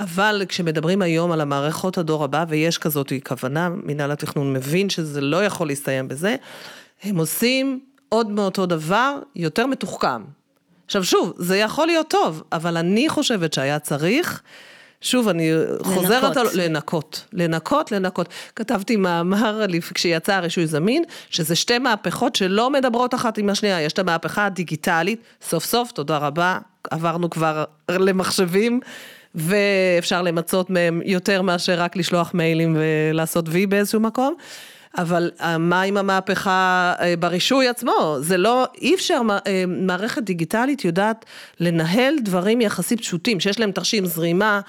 אבל 0.00 0.42
כשמדברים 0.48 1.02
היום 1.02 1.32
על 1.32 1.40
המערכות 1.40 1.98
הדור 1.98 2.24
הבא, 2.24 2.44
ויש 2.48 2.78
כזאת 2.78 3.12
כוונה, 3.24 3.68
מנהל 3.68 4.10
התכנון 4.10 4.52
מבין 4.52 4.90
שזה 4.90 5.20
לא 5.20 5.44
יכול 5.44 5.66
להסתיים 5.66 6.08
בזה, 6.08 6.36
הם 7.02 7.16
עושים 7.16 7.80
עוד 8.08 8.30
מאותו 8.30 8.66
דבר, 8.66 9.18
יותר 9.36 9.66
מתוחכם. 9.66 10.22
עכשיו 10.86 11.04
שוב, 11.04 11.32
זה 11.36 11.56
יכול 11.56 11.86
להיות 11.86 12.08
טוב, 12.10 12.42
אבל 12.52 12.76
אני 12.76 13.08
חושבת 13.08 13.52
שהיה 13.52 13.78
צריך, 13.78 14.42
שוב, 15.00 15.28
אני 15.28 15.52
חוזרת 15.82 16.36
על... 16.36 16.46
לנקות. 16.54 17.24
לנקות, 17.32 17.92
לנקות. 17.92 18.28
כתבתי 18.56 18.96
מאמר 18.96 19.60
כשיצא 19.94 20.34
הרישוי 20.34 20.66
זמין, 20.66 21.04
שזה 21.30 21.56
שתי 21.56 21.78
מהפכות 21.78 22.36
שלא 22.36 22.70
מדברות 22.70 23.14
אחת 23.14 23.38
עם 23.38 23.48
השנייה. 23.48 23.82
יש 23.82 23.92
את 23.92 23.98
המהפכה 23.98 24.46
הדיגיטלית, 24.46 25.22
סוף 25.42 25.64
סוף, 25.64 25.92
תודה 25.92 26.18
רבה, 26.18 26.58
עברנו 26.90 27.30
כבר 27.30 27.64
למחשבים. 27.88 28.80
ואפשר 29.34 30.22
למצות 30.22 30.70
מהם 30.70 31.00
יותר 31.04 31.42
מאשר 31.42 31.80
רק 31.80 31.96
לשלוח 31.96 32.34
מיילים 32.34 32.76
ולעשות 32.78 33.44
וי 33.48 33.66
באיזשהו 33.66 34.00
מקום. 34.00 34.34
אבל 34.98 35.30
אה, 35.40 35.58
מה 35.58 35.82
עם 35.82 35.96
המהפכה 35.96 36.94
אה, 37.00 37.14
ברישוי 37.18 37.68
עצמו? 37.68 38.16
זה 38.20 38.36
לא, 38.36 38.66
אי 38.80 38.94
אפשר, 38.94 39.20
אה, 39.46 39.64
מערכת 39.66 40.22
דיגיטלית 40.22 40.84
יודעת 40.84 41.24
לנהל 41.60 42.14
דברים 42.22 42.60
יחסית 42.60 43.00
פשוטים, 43.00 43.40
שיש 43.40 43.60
להם 43.60 43.72
תרשים 43.72 44.06
זרימה 44.06 44.60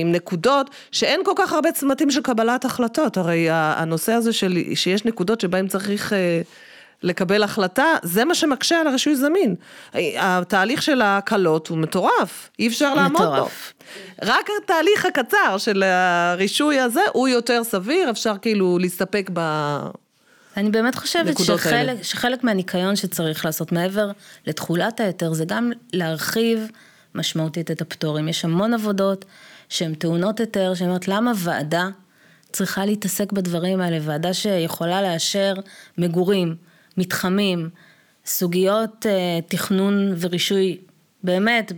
עם 0.00 0.12
נקודות, 0.12 0.70
שאין 0.92 1.20
כל 1.24 1.32
כך 1.36 1.52
הרבה 1.52 1.72
צמתים 1.72 2.10
של 2.10 2.22
קבלת 2.22 2.64
החלטות. 2.64 3.16
הרי 3.16 3.46
הנושא 3.50 4.12
הזה 4.12 4.32
של, 4.32 4.58
שיש 4.74 5.04
נקודות 5.04 5.40
שבהם 5.40 5.68
צריך... 5.68 6.12
לקבל 7.02 7.42
החלטה, 7.42 7.94
זה 8.02 8.24
מה 8.24 8.34
שמקשה 8.34 8.80
על 8.80 8.86
הרישוי 8.86 9.16
זמין. 9.16 9.54
התהליך 10.18 10.82
של 10.82 11.02
ההקלות 11.02 11.68
הוא 11.68 11.78
מטורף, 11.78 12.50
אי 12.58 12.68
אפשר 12.68 12.94
לעמוד 12.94 13.38
בו. 13.38 13.48
רק 14.22 14.48
התהליך 14.62 15.06
הקצר 15.06 15.58
של 15.58 15.82
הרישוי 15.82 16.80
הזה 16.80 17.00
הוא 17.12 17.28
יותר 17.28 17.64
סביר, 17.64 18.10
אפשר 18.10 18.34
כאילו 18.42 18.78
להסתפק 18.78 19.30
ב... 19.32 19.40
אני 20.56 20.70
באמת 20.70 20.94
חושבת 20.94 21.38
שחלק, 21.38 22.02
שחלק 22.02 22.44
מהניקיון 22.44 22.96
שצריך 22.96 23.44
לעשות 23.44 23.72
מעבר 23.72 24.10
לתכולת 24.46 25.00
ההיתר 25.00 25.32
זה 25.32 25.44
גם 25.44 25.72
להרחיב 25.92 26.70
משמעותית 27.14 27.70
את 27.70 27.80
הפטורים. 27.80 28.28
יש 28.28 28.44
המון 28.44 28.74
עבודות 28.74 29.24
שהן 29.68 29.94
טעונות 29.94 30.40
היתר, 30.40 30.74
שאני 30.74 30.88
אומרת 30.88 31.08
למה 31.08 31.32
ועדה 31.36 31.88
צריכה 32.52 32.86
להתעסק 32.86 33.32
בדברים 33.32 33.80
האלה, 33.80 33.98
ועדה 34.02 34.34
שיכולה 34.34 35.02
לאשר 35.02 35.54
מגורים, 35.98 36.56
מתחמים, 36.98 37.68
סוגיות 38.26 39.06
אה, 39.06 39.38
תכנון 39.48 40.14
ורישוי 40.20 40.78
באמת 41.22 41.72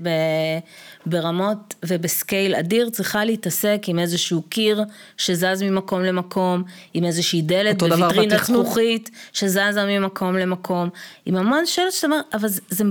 ברמות 1.06 1.74
ובסקייל 1.84 2.54
אדיר 2.54 2.90
צריכה 2.90 3.24
להתעסק 3.24 3.82
עם 3.86 3.98
איזשהו 3.98 4.42
קיר 4.42 4.84
שזז 5.16 5.62
ממקום 5.62 6.02
למקום, 6.02 6.62
עם 6.94 7.04
איזושהי 7.04 7.42
דלת 7.42 7.78
בוויטרינת 7.78 8.44
זכוכית 8.44 9.10
שזזה 9.32 9.84
ממקום 9.86 10.36
למקום, 10.36 10.88
עם 11.26 11.36
המון 11.36 11.66
שאלות 11.66 11.92
שאתה 11.92 12.06
אומר, 12.06 12.20
אבל 12.34 12.48
זה, 12.48 12.60
זה, 12.68 12.84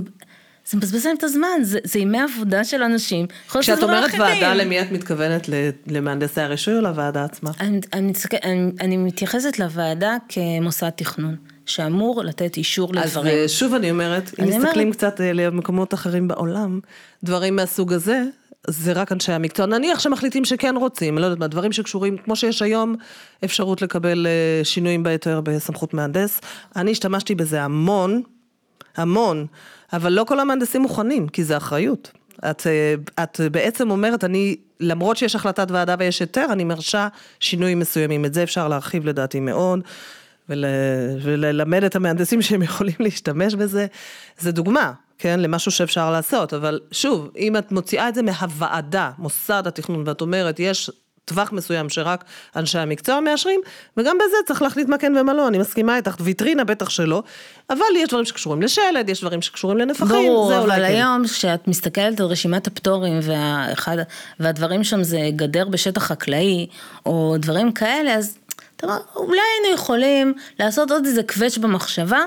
זה 0.66 0.76
מבזבז 0.76 1.06
להם 1.06 1.16
את 1.16 1.24
הזמן, 1.24 1.58
זה, 1.62 1.78
זה 1.84 1.98
ימי 1.98 2.18
עבודה 2.20 2.64
של 2.64 2.82
אנשים. 2.82 3.26
כשאת 3.60 3.82
אומרת 3.82 4.10
ועדה, 4.18 4.54
למי 4.54 4.80
את 4.80 4.92
מתכוונת? 4.92 5.48
למהנדסי 5.86 6.40
הרישוי 6.40 6.74
או 6.74 6.80
לוועדה 6.80 7.24
עצמה? 7.24 7.50
אני, 7.60 7.80
אני, 7.92 8.12
אני, 8.44 8.70
אני 8.80 8.96
מתייחסת 8.96 9.58
לוועדה 9.58 10.16
כמוסד 10.28 10.90
תכנון. 10.90 11.36
שאמור 11.68 12.22
לתת 12.24 12.56
אישור 12.56 12.94
לדברים. 12.94 13.44
אז 13.44 13.50
שוב 13.50 13.74
אני 13.74 13.90
אומרת, 13.90 14.30
אם 14.40 14.44
מסתכלים 14.44 14.86
אומרת... 14.86 14.96
קצת 14.96 15.20
אה, 15.20 15.32
למקומות 15.32 15.94
אחרים 15.94 16.28
בעולם, 16.28 16.80
דברים 17.24 17.56
מהסוג 17.56 17.92
הזה, 17.92 18.22
זה 18.66 18.92
רק 18.92 19.12
אנשי 19.12 19.32
המקצוע. 19.32 19.66
נניח 19.66 19.98
שמחליטים 19.98 20.44
שכן 20.44 20.76
רוצים, 20.76 21.18
לא 21.18 21.24
יודעת 21.24 21.38
מה, 21.38 21.46
דברים 21.46 21.72
שקשורים, 21.72 22.16
כמו 22.16 22.36
שיש 22.36 22.62
היום 22.62 22.96
אפשרות 23.44 23.82
לקבל 23.82 24.26
אה, 24.26 24.64
שינויים 24.64 25.02
בהיתר 25.02 25.40
בסמכות 25.40 25.94
מהנדס. 25.94 26.40
אני 26.76 26.90
השתמשתי 26.90 27.34
בזה 27.34 27.62
המון, 27.62 28.22
המון, 28.96 29.46
אבל 29.92 30.12
לא 30.12 30.24
כל 30.24 30.40
המהנדסים 30.40 30.82
מוכנים, 30.82 31.28
כי 31.28 31.44
זה 31.44 31.56
אחריות. 31.56 32.10
את, 32.50 32.66
אה, 32.66 32.94
את 33.22 33.40
בעצם 33.52 33.90
אומרת, 33.90 34.24
אני, 34.24 34.56
למרות 34.80 35.16
שיש 35.16 35.34
החלטת 35.34 35.70
ועדה 35.70 35.94
ויש 35.98 36.20
היתר, 36.20 36.46
אני 36.52 36.64
מרשה 36.64 37.08
שינויים 37.40 37.78
מסוימים. 37.78 38.24
את 38.24 38.34
זה 38.34 38.42
אפשר 38.42 38.68
להרחיב 38.68 39.06
לדעתי 39.06 39.40
מאוד. 39.40 39.80
ול, 40.48 40.64
וללמד 41.22 41.84
את 41.84 41.96
המהנדסים 41.96 42.42
שהם 42.42 42.62
יכולים 42.62 42.94
להשתמש 43.00 43.54
בזה, 43.54 43.86
זה 44.38 44.52
דוגמה, 44.52 44.92
כן, 45.18 45.40
למשהו 45.40 45.70
שאפשר 45.72 46.10
לעשות, 46.10 46.54
אבל 46.54 46.80
שוב, 46.92 47.30
אם 47.36 47.56
את 47.56 47.72
מוציאה 47.72 48.08
את 48.08 48.14
זה 48.14 48.22
מהוועדה, 48.22 49.10
מוסד 49.18 49.62
התכנון, 49.66 50.02
ואת 50.06 50.20
אומרת, 50.20 50.60
יש 50.60 50.90
טווח 51.24 51.52
מסוים 51.52 51.88
שרק 51.88 52.24
אנשי 52.56 52.78
המקצוע 52.78 53.20
מאשרים, 53.20 53.60
וגם 53.96 54.16
בזה 54.18 54.36
צריך 54.46 54.62
להחליט 54.62 54.88
מה 54.88 54.98
כן 54.98 55.16
ומה 55.16 55.34
לא, 55.34 55.48
אני 55.48 55.58
מסכימה 55.58 55.96
איתך, 55.96 56.16
ויטרינה 56.20 56.64
בטח 56.64 56.90
שלא, 56.90 57.22
אבל 57.70 57.78
יש 57.96 58.08
דברים 58.08 58.24
שקשורים 58.24 58.62
לשלד, 58.62 59.08
יש 59.08 59.20
דברים 59.20 59.42
שקשורים 59.42 59.78
לנפחים, 59.78 60.08
ברור, 60.08 60.48
זה 60.48 60.58
אולי 60.58 60.76
אבל 60.76 60.86
כן. 60.86 60.94
היום 60.94 61.24
כשאת 61.24 61.68
מסתכלת 61.68 62.20
על 62.20 62.26
רשימת 62.26 62.66
הפטורים, 62.66 63.18
והאחד, 63.22 63.96
והדברים 64.40 64.84
שם 64.84 65.02
זה 65.02 65.18
גדר 65.36 65.68
בשטח 65.68 66.02
חקלאי, 66.02 66.66
או 67.06 67.36
דברים 67.38 67.72
כאלה, 67.72 68.14
אז 68.14 68.38
אולי 69.16 69.40
היינו 69.54 69.74
יכולים 69.74 70.34
לעשות 70.58 70.90
עוד 70.90 71.06
איזה 71.06 71.22
קווץ' 71.22 71.58
במחשבה, 71.58 72.20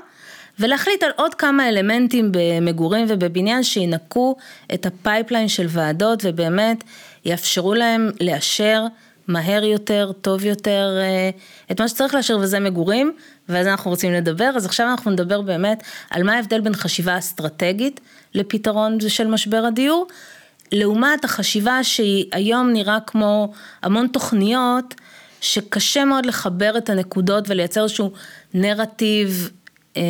ולהחליט 0.59 1.03
על 1.03 1.11
עוד 1.15 1.35
כמה 1.35 1.69
אלמנטים 1.69 2.29
במגורים 2.31 3.05
ובבניין 3.09 3.63
שינקו 3.63 4.35
את 4.73 4.85
ה 4.85 4.92
pipeline 4.92 5.47
של 5.47 5.65
ועדות 5.69 6.19
ובאמת 6.23 6.83
יאפשרו 7.25 7.73
להם 7.73 8.09
לאשר 8.21 8.85
מהר 9.27 9.63
יותר, 9.63 10.11
טוב 10.21 10.45
יותר, 10.45 10.97
אה, 11.01 11.29
את 11.71 11.81
מה 11.81 11.87
שצריך 11.87 12.15
לאשר 12.15 12.37
וזה 12.37 12.59
מגורים, 12.59 13.11
זה 13.47 13.71
אנחנו 13.71 13.91
רוצים 13.91 14.13
לדבר, 14.13 14.51
אז 14.55 14.65
עכשיו 14.65 14.87
אנחנו 14.87 15.11
נדבר 15.11 15.41
באמת 15.41 15.83
על 16.09 16.23
מה 16.23 16.33
ההבדל 16.33 16.61
בין 16.61 16.73
חשיבה 16.73 17.17
אסטרטגית 17.17 17.99
לפתרון 18.33 18.97
של 19.09 19.27
משבר 19.27 19.65
הדיור, 19.67 20.07
לעומת 20.71 21.25
החשיבה 21.25 21.83
שהיא 21.83 22.25
היום 22.31 22.73
נראה 22.73 22.97
כמו 23.07 23.51
המון 23.83 24.07
תוכניות 24.07 24.95
שקשה 25.41 26.05
מאוד 26.05 26.25
לחבר 26.25 26.77
את 26.77 26.89
הנקודות 26.89 27.49
ולייצר 27.49 27.83
איזשהו 27.83 28.11
נרטיב 28.53 29.49
אה, 29.97 30.01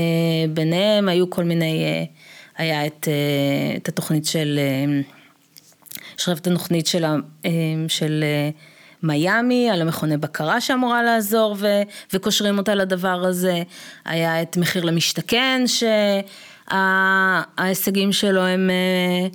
ביניהם, 0.53 1.09
היו 1.09 1.29
כל 1.29 1.43
מיני, 1.43 1.83
אה, 1.83 2.03
היה 2.57 2.85
את, 2.85 3.07
אה, 3.07 3.77
את 3.77 3.87
התוכנית 3.87 4.25
של, 4.25 4.59
אה, 4.59 5.01
יש 6.19 6.29
את 6.29 6.47
התוכנית 6.47 6.87
של, 6.87 7.05
אה, 7.45 7.51
של 7.87 8.23
אה, 8.23 8.49
מיאמי, 9.03 9.69
על 9.69 9.81
המכוני 9.81 10.17
בקרה 10.17 10.61
שאמורה 10.61 11.03
לעזור 11.03 11.55
ו, 11.59 11.67
וקושרים 12.13 12.57
אותה 12.57 12.75
לדבר 12.75 13.25
הזה, 13.25 13.63
היה 14.05 14.41
את 14.41 14.57
מחיר 14.57 14.83
למשתכן 14.83 15.61
שההישגים 16.67 18.11
שלו 18.11 18.41
הם 18.41 18.69
אה, 18.69 19.27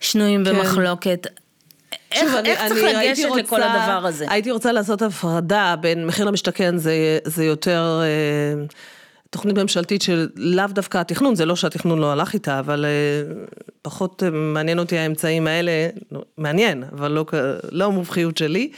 שנויים 0.00 0.44
כן. 0.44 0.54
במחלוקת. 0.54 1.26
איך, 2.12 2.30
שוב, 2.30 2.44
איך 2.44 2.60
אני, 2.60 2.68
צריך 2.68 2.84
אני 2.84 3.08
לגשת 3.08 3.24
רוצה, 3.24 3.40
לכל 3.40 3.62
הדבר 3.62 4.06
הזה? 4.06 4.26
הייתי 4.28 4.50
רוצה 4.50 4.72
לעשות 4.72 5.02
הפרדה 5.02 5.74
בין 5.80 6.06
מחיר 6.06 6.24
למשתכן 6.24 6.78
זה, 6.78 7.18
זה 7.24 7.44
יותר 7.44 8.00
אה, 8.02 8.64
תוכנית 9.30 9.58
ממשלתית 9.58 10.02
של 10.02 10.28
לאו 10.36 10.66
דווקא 10.66 10.98
התכנון, 10.98 11.34
זה 11.34 11.44
לא 11.44 11.56
שהתכנון 11.56 11.98
לא 11.98 12.12
הלך 12.12 12.34
איתה, 12.34 12.58
אבל 12.58 12.84
אה, 12.84 13.34
פחות 13.82 14.22
אה, 14.22 14.30
מעניין 14.30 14.78
אותי 14.78 14.98
האמצעים 14.98 15.46
האלה, 15.46 15.88
לא, 16.12 16.22
מעניין, 16.38 16.84
אבל 16.92 17.10
לא, 17.10 17.24
לא 17.72 17.84
המומחיות 17.84 18.36
שלי. 18.36 18.70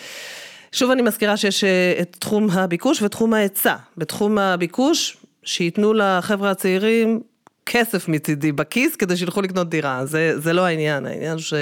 שוב 0.72 0.90
אני 0.90 1.02
מזכירה 1.02 1.36
שיש 1.36 1.64
את 2.00 2.16
תחום 2.18 2.50
הביקוש 2.50 3.02
ותחום 3.02 3.34
ההיצע. 3.34 3.74
בתחום 3.96 4.38
הביקוש, 4.38 5.16
שייתנו 5.44 5.92
לחבר'ה 5.92 6.50
הצעירים 6.50 7.20
כסף 7.66 8.09
מצידי 8.09 8.52
בכיס 8.52 8.97
כדי 8.97 9.16
שילכו 9.16 9.42
לקנות 9.42 9.69
דירה, 9.69 10.07
זה, 10.07 10.40
זה 10.40 10.52
לא 10.52 10.66
העניין, 10.66 11.07
העניין 11.07 11.38
ש, 11.38 11.54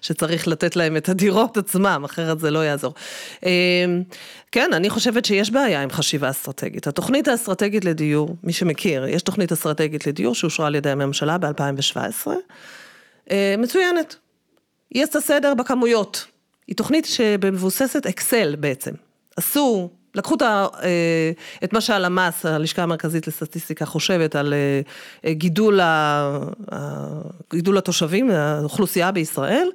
שצריך 0.00 0.48
לתת 0.48 0.76
להם 0.76 0.96
את 0.96 1.08
הדירות 1.08 1.56
עצמם, 1.56 2.02
אחרת 2.04 2.40
זה 2.40 2.50
לא 2.50 2.64
יעזור. 2.64 2.94
אמ, 3.42 4.02
כן, 4.52 4.70
אני 4.72 4.90
חושבת 4.90 5.24
שיש 5.24 5.50
בעיה 5.50 5.82
עם 5.82 5.90
חשיבה 5.90 6.30
אסטרטגית. 6.30 6.86
התוכנית 6.86 7.28
האסטרטגית 7.28 7.84
לדיור, 7.84 8.36
מי 8.42 8.52
שמכיר, 8.52 9.06
יש 9.06 9.22
תוכנית 9.22 9.52
אסטרטגית 9.52 10.06
לדיור 10.06 10.34
שאושרה 10.34 10.66
על 10.66 10.74
ידי 10.74 10.90
הממשלה 10.90 11.38
ב-2017, 11.38 12.28
אה, 13.30 13.54
מצוינת. 13.58 14.16
יש 14.92 15.08
את 15.08 15.16
הסדר 15.16 15.54
בכמויות. 15.54 16.26
היא 16.66 16.76
תוכנית 16.76 17.04
שמבוססת 17.04 18.06
אקסל 18.06 18.56
בעצם. 18.56 18.92
עשו 19.36 19.90
לקחו 20.18 20.34
את, 20.34 20.42
ה, 20.42 20.66
אה, 20.82 21.30
את 21.64 21.72
מה 21.72 21.80
שהלמ"ס, 21.80 22.46
הלשכה 22.46 22.82
המרכזית 22.82 23.26
לסטטיסטיקה, 23.26 23.86
חושבת 23.86 24.36
על 24.36 24.54
אה, 25.24 25.32
גידול, 25.32 25.80
ה, 25.80 26.40
גידול 27.50 27.78
התושבים, 27.78 28.30
האוכלוסייה 28.30 29.12
בישראל, 29.12 29.68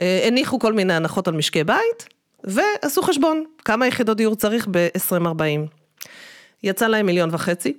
אה, 0.00 0.24
הניחו 0.26 0.58
כל 0.58 0.72
מיני 0.72 0.92
הנחות 0.92 1.28
על 1.28 1.34
משקי 1.34 1.64
בית, 1.64 2.08
ועשו 2.44 3.02
חשבון 3.02 3.44
כמה 3.64 3.86
יחידות 3.86 4.16
דיור 4.16 4.36
צריך 4.36 4.68
ב-2040. 4.70 5.68
יצא 6.62 6.86
להם 6.86 7.06
מיליון 7.06 7.28
וחצי, 7.32 7.76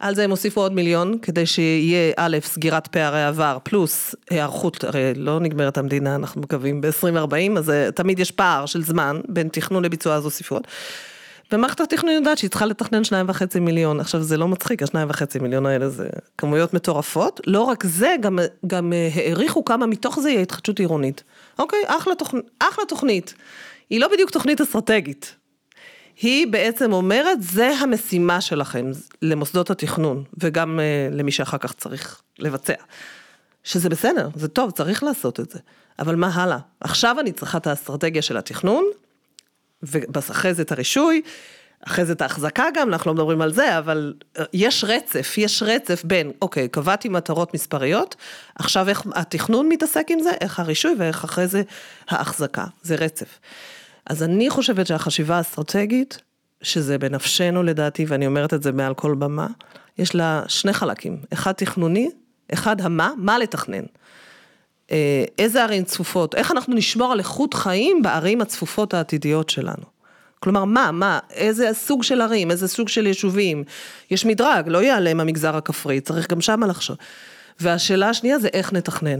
על 0.00 0.14
זה 0.14 0.24
הם 0.24 0.30
הוסיפו 0.30 0.60
עוד 0.60 0.72
מיליון, 0.72 1.18
כדי 1.22 1.46
שיהיה 1.46 2.12
א', 2.16 2.36
סגירת 2.42 2.86
פערי 2.86 3.24
עבר, 3.24 3.58
פלוס 3.62 4.14
היערכות, 4.30 4.84
הרי 4.84 5.12
לא 5.16 5.40
נגמרת 5.40 5.78
המדינה, 5.78 6.14
אנחנו 6.14 6.40
מקווים 6.40 6.80
ב-2040, 6.80 7.58
אז 7.58 7.70
אה, 7.70 7.92
תמיד 7.92 8.18
יש 8.18 8.30
פער 8.30 8.66
של 8.66 8.82
זמן 8.82 9.20
בין 9.28 9.48
תכנון 9.48 9.84
לביצוע 9.84 10.14
אז 10.14 10.24
הוסיפות. 10.24 10.66
ומערכת 11.52 11.80
התכנון 11.80 12.14
יודעת 12.14 12.38
שהיא 12.38 12.50
צריכה 12.50 12.66
לתכנן 12.66 13.04
שניים 13.04 13.26
וחצי 13.28 13.60
מיליון, 13.60 14.00
עכשיו 14.00 14.22
זה 14.22 14.36
לא 14.36 14.48
מצחיק, 14.48 14.82
השניים 14.82 15.10
וחצי 15.10 15.38
מיליון 15.38 15.66
האלה 15.66 15.88
זה 15.88 16.08
כמויות 16.38 16.74
מטורפות, 16.74 17.40
לא 17.46 17.60
רק 17.60 17.84
זה, 17.84 18.16
גם, 18.20 18.38
גם 18.66 18.92
אה, 18.92 19.08
העריכו 19.14 19.64
כמה 19.64 19.86
מתוך 19.86 20.20
זה 20.20 20.30
יהיה 20.30 20.42
התחדשות 20.42 20.78
עירונית. 20.78 21.22
אוקיי, 21.58 21.78
אחלה, 21.86 22.14
תוכנ... 22.14 22.38
אחלה 22.58 22.84
תוכנית. 22.88 23.34
היא 23.90 24.00
לא 24.00 24.08
בדיוק 24.12 24.30
תוכנית 24.30 24.60
אסטרטגית, 24.60 25.34
היא 26.22 26.46
בעצם 26.46 26.92
אומרת, 26.92 27.42
זה 27.42 27.68
המשימה 27.68 28.40
שלכם 28.40 28.86
למוסדות 29.22 29.70
התכנון, 29.70 30.24
וגם 30.38 30.78
uh, 30.78 31.14
למי 31.14 31.32
שאחר 31.32 31.58
כך 31.58 31.72
צריך 31.72 32.22
לבצע. 32.38 32.74
שזה 33.64 33.88
בסדר, 33.88 34.28
זה 34.34 34.48
טוב, 34.48 34.70
צריך 34.70 35.02
לעשות 35.02 35.40
את 35.40 35.50
זה. 35.50 35.58
אבל 35.98 36.16
מה 36.16 36.28
הלאה? 36.34 36.58
עכשיו 36.80 37.16
אני 37.20 37.32
צריכה 37.32 37.58
את 37.58 37.66
האסטרטגיה 37.66 38.22
של 38.22 38.36
התכנון, 38.36 38.84
ואחרי 39.82 40.54
זה 40.54 40.62
את 40.62 40.72
הרישוי, 40.72 41.22
אחרי 41.86 42.04
זה 42.04 42.12
את 42.12 42.22
ההחזקה 42.22 42.64
גם, 42.74 42.88
אנחנו 42.88 43.10
לא 43.10 43.14
מדברים 43.14 43.40
על 43.40 43.52
זה, 43.52 43.78
אבל 43.78 44.14
אה, 44.38 44.44
יש 44.52 44.84
רצף, 44.84 45.34
יש 45.38 45.62
רצף 45.62 46.04
בין, 46.04 46.32
אוקיי, 46.42 46.68
קבעתי 46.68 47.08
מטרות 47.08 47.54
מספריות, 47.54 48.16
עכשיו 48.54 48.88
איך 48.88 49.02
התכנון 49.14 49.68
מתעסק 49.68 50.06
עם 50.08 50.20
זה, 50.20 50.30
איך 50.40 50.60
הרישוי 50.60 50.94
ואיך 50.98 51.24
אחרי 51.24 51.46
זה 51.46 51.62
ההחזקה, 52.08 52.64
זה 52.82 52.94
רצף. 52.94 53.38
אז 54.06 54.22
אני 54.22 54.50
חושבת 54.50 54.86
שהחשיבה 54.86 55.36
האסטרטגית, 55.36 56.22
שזה 56.62 56.98
בנפשנו 56.98 57.62
לדעתי, 57.62 58.04
ואני 58.08 58.26
אומרת 58.26 58.54
את 58.54 58.62
זה 58.62 58.72
מעל 58.72 58.94
כל 58.94 59.14
במה, 59.14 59.46
יש 59.98 60.14
לה 60.14 60.42
שני 60.48 60.72
חלקים, 60.72 61.16
אחד 61.32 61.52
תכנוני, 61.52 62.10
אחד 62.52 62.80
המה, 62.80 63.12
מה 63.16 63.38
לתכנן. 63.38 63.84
אה, 64.90 65.24
איזה 65.38 65.62
ערים 65.62 65.84
צפופות, 65.84 66.34
איך 66.34 66.52
אנחנו 66.52 66.74
נשמור 66.74 67.12
על 67.12 67.18
איכות 67.18 67.54
חיים 67.54 68.02
בערים 68.02 68.40
הצפופות 68.40 68.94
העתידיות 68.94 69.50
שלנו. 69.50 69.96
כלומר, 70.40 70.64
מה, 70.64 70.90
מה, 70.92 71.18
איזה 71.30 71.70
סוג 71.72 72.02
של 72.02 72.20
ערים, 72.20 72.50
איזה 72.50 72.68
סוג 72.68 72.88
של 72.88 73.06
יישובים. 73.06 73.64
יש 74.10 74.26
מדרג, 74.26 74.68
לא 74.68 74.82
ייעלם 74.82 75.20
המגזר 75.20 75.56
הכפרי, 75.56 76.00
צריך 76.00 76.30
גם 76.30 76.40
שמה 76.40 76.66
לחשוב. 76.66 76.96
והשאלה 77.60 78.08
השנייה 78.08 78.38
זה 78.38 78.48
איך 78.52 78.72
נתכנן. 78.72 79.18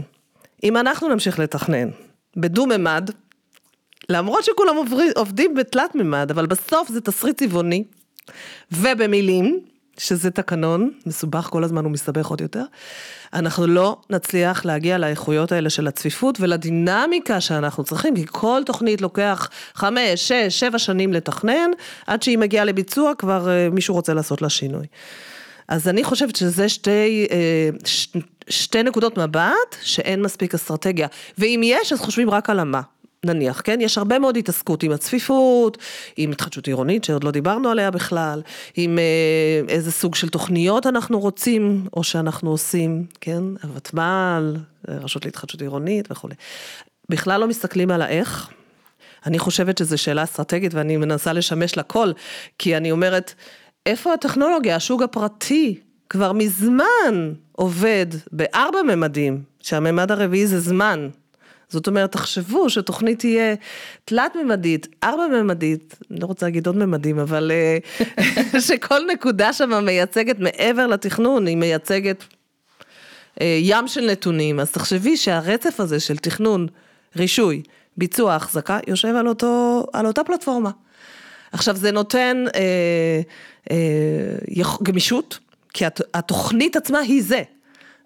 אם 0.63 0.77
אנחנו 0.77 1.07
נמשיך 1.09 1.39
לתכנן 1.39 1.89
בדו-ממד, 2.37 3.11
למרות 4.09 4.43
שכולם 4.43 4.75
עובדים 5.15 5.55
בתלת 5.55 5.95
מימד, 5.95 6.31
אבל 6.31 6.45
בסוף 6.45 6.89
זה 6.89 7.01
תסריט 7.01 7.39
צבעוני, 7.39 7.83
ובמילים, 8.71 9.59
שזה 9.97 10.31
תקנון, 10.31 10.91
מסובך 11.05 11.47
כל 11.51 11.63
הזמן 11.63 11.85
ומסתבך 11.85 12.27
עוד 12.27 12.41
יותר, 12.41 12.63
אנחנו 13.33 13.67
לא 13.67 13.97
נצליח 14.09 14.65
להגיע 14.65 14.97
לאיכויות 14.97 15.51
האלה 15.51 15.69
של 15.69 15.87
הצפיפות 15.87 16.37
ולדינמיקה 16.39 17.41
שאנחנו 17.41 17.83
צריכים, 17.83 18.15
כי 18.15 18.25
כל 18.27 18.61
תוכנית 18.65 19.01
לוקח 19.01 19.49
חמש, 19.73 20.27
שש, 20.27 20.59
שבע 20.59 20.79
שנים 20.79 21.13
לתכנן, 21.13 21.71
עד 22.07 22.23
שהיא 22.23 22.37
מגיעה 22.37 22.65
לביצוע 22.65 23.15
כבר 23.15 23.49
אה, 23.49 23.69
מישהו 23.71 23.95
רוצה 23.95 24.13
לעשות 24.13 24.41
לה 24.41 24.49
שינוי. 24.49 24.85
אז 25.67 25.87
אני 25.87 26.03
חושבת 26.03 26.35
שזה 26.35 26.69
שתי, 26.69 27.27
אה, 27.31 27.69
שתי 28.49 28.83
נקודות 28.83 29.17
מבט 29.17 29.75
שאין 29.81 30.21
מספיק 30.21 30.53
אסטרטגיה, 30.53 31.07
ואם 31.37 31.61
יש 31.63 31.93
אז 31.93 31.99
חושבים 31.99 32.29
רק 32.29 32.49
על 32.49 32.59
המה. 32.59 32.81
נניח, 33.25 33.61
כן? 33.63 33.81
יש 33.81 33.97
הרבה 33.97 34.19
מאוד 34.19 34.37
התעסקות 34.37 34.83
עם 34.83 34.91
הצפיפות, 34.91 35.77
עם 36.17 36.31
התחדשות 36.31 36.67
עירונית 36.67 37.03
שעוד 37.03 37.23
לא 37.23 37.31
דיברנו 37.31 37.69
עליה 37.69 37.91
בכלל, 37.91 38.41
עם 38.75 38.99
אה, 38.99 39.73
איזה 39.73 39.91
סוג 39.91 40.15
של 40.15 40.29
תוכניות 40.29 40.87
אנחנו 40.87 41.19
רוצים 41.19 41.87
או 41.93 42.03
שאנחנו 42.03 42.49
עושים, 42.49 43.05
כן? 43.21 43.43
הוותמ"ל, 43.63 44.55
רשות 44.87 45.25
להתחדשות 45.25 45.61
עירונית 45.61 46.11
וכולי. 46.11 46.35
בכלל 47.09 47.41
לא 47.41 47.47
מסתכלים 47.47 47.91
על 47.91 48.01
האיך. 48.01 48.49
אני 49.25 49.39
חושבת 49.39 49.77
שזו 49.77 49.97
שאלה 49.97 50.23
אסטרטגית 50.23 50.73
ואני 50.73 50.97
מנסה 50.97 51.33
לשמש 51.33 51.77
לכל, 51.77 52.11
כי 52.59 52.77
אני 52.77 52.91
אומרת, 52.91 53.33
איפה 53.85 54.13
הטכנולוגיה? 54.13 54.75
השוק 54.75 55.01
הפרטי 55.01 55.79
כבר 56.09 56.31
מזמן 56.31 57.33
עובד 57.51 58.05
בארבע 58.31 58.81
ממדים, 58.81 59.43
שהממד 59.59 60.11
הרביעי 60.11 60.47
זה 60.47 60.59
זמן. 60.59 61.09
זאת 61.69 61.87
אומרת, 61.87 62.11
תחשבו 62.11 62.69
שתוכנית 62.69 63.19
תהיה 63.19 63.55
תלת-ממדית, 64.05 64.87
ארבע-ממדית, 65.03 65.95
אני 66.11 66.19
לא 66.19 66.25
רוצה 66.25 66.45
להגיד 66.45 66.67
עוד 66.67 66.75
ממדים, 66.75 67.19
אבל 67.19 67.51
אה, 67.51 68.59
שכל 68.67 68.99
נקודה 69.13 69.53
שם 69.53 69.85
מייצגת 69.85 70.39
מעבר 70.39 70.87
לתכנון, 70.87 71.47
היא 71.47 71.57
מייצגת 71.57 72.23
אה, 73.41 73.59
ים 73.61 73.87
של 73.87 74.05
נתונים. 74.11 74.59
אז 74.59 74.71
תחשבי 74.71 75.17
שהרצף 75.17 75.79
הזה 75.79 75.99
של 75.99 76.17
תכנון, 76.17 76.67
רישוי, 77.15 77.61
ביצוע, 77.97 78.35
החזקה, 78.35 78.79
יושב 78.87 79.15
על, 79.15 79.27
אותו, 79.27 79.85
על 79.93 80.05
אותה 80.05 80.23
פלטפורמה. 80.23 80.71
עכשיו, 81.51 81.75
זה 81.75 81.91
נותן 81.91 82.45
אה, 82.55 83.21
אה, 83.71 84.75
גמישות, 84.83 85.39
כי 85.73 85.85
התוכנית 86.13 86.75
עצמה 86.75 86.99
היא 86.99 87.23
זה. 87.23 87.43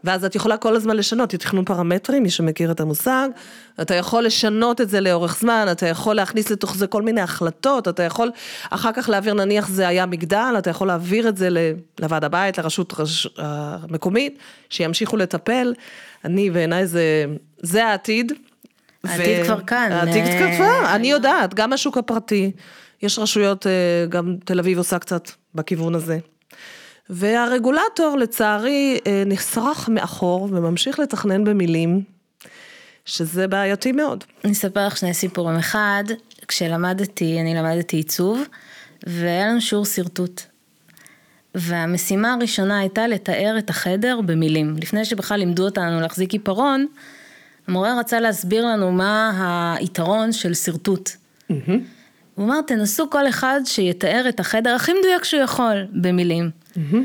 ואז 0.03 0.25
את 0.25 0.35
יכולה 0.35 0.57
כל 0.57 0.75
הזמן 0.75 0.97
לשנות, 0.97 1.29
תכנון 1.29 1.65
פרמטרים, 1.65 2.23
מי 2.23 2.29
שמכיר 2.29 2.71
את 2.71 2.79
המושג, 2.79 3.29
אתה 3.81 3.95
יכול 3.95 4.23
לשנות 4.23 4.81
את 4.81 4.89
זה 4.89 5.01
לאורך 5.01 5.39
זמן, 5.39 5.67
אתה 5.71 5.87
יכול 5.87 6.15
להכניס 6.15 6.49
לתוך 6.49 6.75
זה 6.75 6.87
כל 6.87 7.01
מיני 7.01 7.21
החלטות, 7.21 7.87
אתה 7.87 8.03
יכול 8.03 8.31
אחר 8.69 8.91
כך 8.91 9.09
להעביר, 9.09 9.33
נניח 9.33 9.67
זה 9.67 9.87
היה 9.87 10.05
מגדל, 10.05 10.55
אתה 10.57 10.69
יכול 10.69 10.87
להעביר 10.87 11.29
את 11.29 11.37
זה 11.37 11.49
לוועד 11.99 12.23
הבית, 12.23 12.57
לרשות 12.57 12.93
המקומית, 13.37 14.37
שימשיכו 14.69 15.17
לטפל. 15.17 15.73
אני, 16.25 16.49
בעיניי 16.49 16.87
זה, 16.87 17.25
זה 17.61 17.85
העתיד. 17.85 18.31
העתיד 19.03 19.39
ו... 19.41 19.45
כבר 19.45 19.61
כאן. 19.61 19.91
העתיד 19.91 20.23
כבר 20.25 20.57
כאן, 20.57 20.85
אה, 20.85 20.95
אני 20.95 21.11
יודעת, 21.11 21.53
גם 21.53 21.73
השוק 21.73 21.97
הפרטי, 21.97 22.51
יש 23.01 23.19
רשויות, 23.19 23.67
אה, 23.67 23.71
גם 24.09 24.35
תל 24.45 24.59
אביב 24.59 24.77
עושה 24.77 24.99
קצת 24.99 25.31
בכיוון 25.55 25.95
הזה. 25.95 26.19
והרגולטור 27.11 28.17
לצערי 28.17 28.99
אה, 29.07 29.23
נסרח 29.25 29.89
מאחור 29.89 30.47
וממשיך 30.51 30.99
לתכנן 30.99 31.43
במילים, 31.43 32.01
שזה 33.05 33.47
בעייתי 33.47 33.91
מאוד. 33.91 34.23
אני 34.45 34.53
אספר 34.53 34.87
לך 34.87 34.97
שני 34.97 35.13
סיפורים. 35.13 35.57
אחד, 35.57 36.03
כשלמדתי, 36.47 37.41
אני 37.41 37.55
למדתי 37.55 37.97
עיצוב, 37.97 38.43
והיה 39.07 39.47
לנו 39.47 39.61
שיעור 39.61 39.85
שרטוט. 39.85 40.41
והמשימה 41.55 42.33
הראשונה 42.33 42.79
הייתה 42.79 43.07
לתאר 43.07 43.55
את 43.57 43.69
החדר 43.69 44.19
במילים. 44.25 44.75
לפני 44.81 45.05
שבכלל 45.05 45.39
לימדו 45.39 45.65
אותנו 45.65 46.01
להחזיק 46.01 46.33
עיפרון, 46.33 46.85
המורה 47.67 47.99
רצה 47.99 48.19
להסביר 48.19 48.65
לנו 48.65 48.91
מה 48.91 49.75
היתרון 49.79 50.31
של 50.31 50.53
שרטוט. 50.53 51.09
Mm-hmm. 51.09 51.71
הוא 52.35 52.45
אמר, 52.45 52.61
תנסו 52.61 53.09
כל 53.09 53.29
אחד 53.29 53.61
שיתאר 53.65 54.25
את 54.29 54.39
החדר 54.39 54.75
הכי 54.75 54.91
מדויק 54.93 55.23
שהוא 55.23 55.41
יכול 55.41 55.87
במילים. 55.91 56.60
Mm-hmm. 56.75 56.95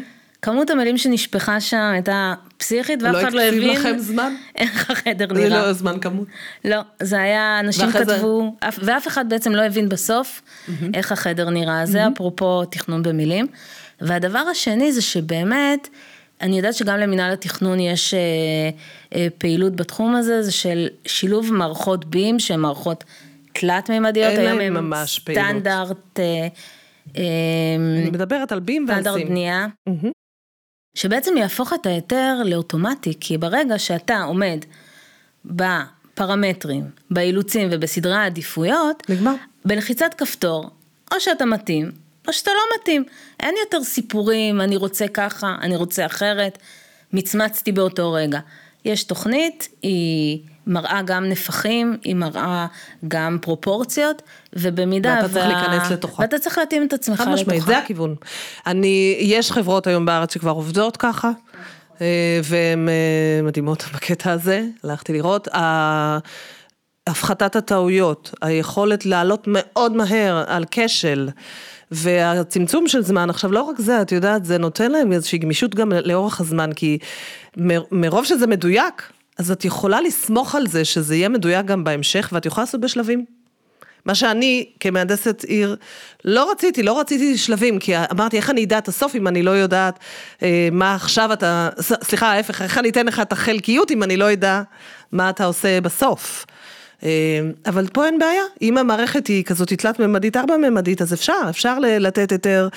כמות 0.42 0.70
המילים 0.70 0.98
שנשפכה 0.98 1.60
שם 1.60 1.90
הייתה 1.92 2.34
פסיכית, 2.56 3.02
ואף 3.02 3.16
אחד 3.22 3.32
לא 3.32 3.42
הבין... 3.42 3.60
לא 3.60 3.72
הקציב 3.72 3.86
לכם 3.86 3.98
זמן? 3.98 4.34
איך 4.58 4.90
החדר 4.90 5.32
נראה. 5.32 5.48
זה 5.48 5.54
לא 5.56 5.72
זמן 5.72 6.00
כמות. 6.00 6.28
לא, 6.64 6.80
זה 7.02 7.20
היה, 7.20 7.60
אנשים 7.60 7.90
כתבו, 7.90 8.56
זה... 8.62 8.84
ואף 8.86 9.08
אחד 9.08 9.28
בעצם 9.28 9.52
לא 9.52 9.62
הבין 9.62 9.88
בסוף 9.88 10.42
mm-hmm. 10.42 10.70
איך 10.94 11.12
החדר 11.12 11.50
נראה. 11.50 11.82
Mm-hmm. 11.82 11.86
זה 11.86 12.08
אפרופו 12.08 12.64
תכנון 12.64 13.02
במילים. 13.02 13.46
והדבר 14.00 14.38
השני 14.38 14.92
זה 14.92 15.02
שבאמת, 15.02 15.88
אני 16.40 16.56
יודעת 16.56 16.74
שגם 16.74 16.98
למינהל 16.98 17.32
התכנון 17.32 17.80
יש 17.80 18.14
אה, 18.14 18.20
אה, 19.14 19.26
פעילות 19.38 19.76
בתחום 19.76 20.14
הזה, 20.14 20.42
זה 20.42 20.52
של 20.52 20.88
שילוב 21.06 21.52
מערכות 21.52 22.04
בים, 22.04 22.38
שהן 22.38 22.60
מערכות 22.60 23.04
תלת-ממדיות, 23.52 24.38
היום 24.38 24.60
הן 24.60 24.72
ממש 24.72 25.20
סטנדרט, 25.20 26.18
אה, 26.18 26.24
אה, 26.24 26.48
אני 27.14 28.10
מדברת 28.12 28.52
על 28.52 28.60
בים 28.60 28.84
ועל 28.88 29.00
סטנדרט 29.00 29.26
בנייה, 29.26 29.66
mm-hmm. 29.88 30.10
שבעצם 30.94 31.36
יהפוך 31.36 31.72
את 31.72 31.86
ההיתר 31.86 32.42
לאוטומטי, 32.44 33.12
כי 33.20 33.38
ברגע 33.38 33.78
שאתה 33.78 34.22
עומד 34.22 34.58
בפרמטרים, 35.44 36.84
באילוצים 37.10 37.68
ובסדרי 37.70 38.14
העדיפויות, 38.14 39.10
נגמר. 39.10 39.34
בלחיצת 39.64 40.14
כפתור, 40.18 40.70
או 41.14 41.20
שאתה 41.20 41.44
מתאים, 41.44 41.90
או 42.28 42.32
שאתה 42.32 42.50
לא 42.50 42.80
מתאים. 42.80 43.04
אין 43.40 43.54
יותר 43.64 43.84
סיפורים, 43.84 44.60
אני 44.60 44.76
רוצה 44.76 45.08
ככה, 45.08 45.56
אני 45.60 45.76
רוצה 45.76 46.06
אחרת. 46.06 46.58
מצמצתי 47.12 47.72
באותו 47.72 48.12
רגע. 48.12 48.40
יש 48.84 49.04
תוכנית, 49.04 49.68
היא 49.82 50.40
מראה 50.66 51.00
גם 51.04 51.28
נפחים, 51.28 51.96
היא 52.04 52.14
מראה 52.14 52.66
גם 53.08 53.38
פרופורציות, 53.42 54.22
ובמידה... 54.52 55.18
ואתה 55.22 55.32
צריך 55.32 55.46
להיכנס 55.46 55.90
לתוכה. 55.90 56.22
ואתה 56.22 56.38
צריך 56.38 56.58
להתאים 56.58 56.86
את 56.86 56.92
עצמך 56.92 57.20
לתוכה. 57.20 57.30
חד 57.30 57.42
משמעית, 57.42 57.62
זה 57.62 57.78
הכיוון. 57.78 58.14
אני, 58.66 59.16
יש 59.20 59.52
חברות 59.52 59.86
היום 59.86 60.06
בארץ 60.06 60.34
שכבר 60.34 60.50
עובדות 60.50 60.96
ככה, 60.96 61.30
אה, 62.00 62.40
והן 62.44 62.88
אה, 62.88 63.42
מדהימות 63.42 63.84
בקטע 63.94 64.32
הזה, 64.32 64.64
הלכתי 64.84 65.12
לראות. 65.12 65.48
הפחתת 67.06 67.56
הטעויות, 67.56 68.34
היכולת 68.42 69.06
לעלות 69.06 69.44
מאוד 69.46 69.92
מהר 69.92 70.44
על 70.46 70.64
כשל. 70.70 71.28
והצמצום 71.90 72.88
של 72.88 73.02
זמן, 73.02 73.30
עכשיו 73.30 73.52
לא 73.52 73.62
רק 73.62 73.78
זה, 73.78 74.02
את 74.02 74.12
יודעת, 74.12 74.44
זה 74.44 74.58
נותן 74.58 74.92
להם 74.92 75.12
איזושהי 75.12 75.38
גמישות 75.38 75.74
גם 75.74 75.92
לאורך 75.92 76.40
הזמן, 76.40 76.72
כי 76.72 76.98
מרוב 77.92 78.24
שזה 78.24 78.46
מדויק, 78.46 79.12
אז 79.38 79.50
את 79.50 79.64
יכולה 79.64 80.00
לסמוך 80.00 80.54
על 80.54 80.66
זה 80.66 80.84
שזה 80.84 81.16
יהיה 81.16 81.28
מדויק 81.28 81.66
גם 81.66 81.84
בהמשך, 81.84 82.28
ואת 82.32 82.46
יכולה 82.46 82.62
לעשות 82.62 82.80
בשלבים. 82.80 83.24
מה 84.04 84.14
שאני 84.14 84.66
כמהנדסת 84.80 85.44
עיר 85.44 85.76
לא 86.24 86.50
רציתי, 86.50 86.82
לא 86.82 87.00
רציתי 87.00 87.38
שלבים, 87.38 87.78
כי 87.78 87.92
אמרתי 87.98 88.36
איך 88.36 88.50
אני 88.50 88.64
אדע 88.64 88.78
את 88.78 88.88
הסוף 88.88 89.14
אם 89.14 89.28
אני 89.28 89.42
לא 89.42 89.50
יודעת 89.50 89.98
אה, 90.42 90.68
מה 90.72 90.94
עכשיו 90.94 91.32
אתה, 91.32 91.68
סליחה 91.80 92.32
ההפך, 92.32 92.62
איך 92.62 92.78
אני 92.78 92.88
אתן 92.88 93.06
לך 93.06 93.20
את 93.20 93.32
החלקיות 93.32 93.90
אם 93.90 94.02
אני 94.02 94.16
לא 94.16 94.24
יודע 94.24 94.62
מה 95.12 95.30
אתה 95.30 95.44
עושה 95.44 95.80
בסוף. 95.80 96.46
אה, 97.02 97.40
אבל 97.66 97.86
פה 97.92 98.06
אין 98.06 98.18
בעיה, 98.18 98.42
אם 98.62 98.78
המערכת 98.78 99.26
היא 99.26 99.44
כזאת 99.44 99.72
תלת-ממדית, 99.72 100.36
ארבע-ממדית, 100.36 101.02
אז 101.02 101.14
אפשר, 101.14 101.40
אפשר 101.50 101.78
לתת 101.78 102.32
היתר 102.32 102.68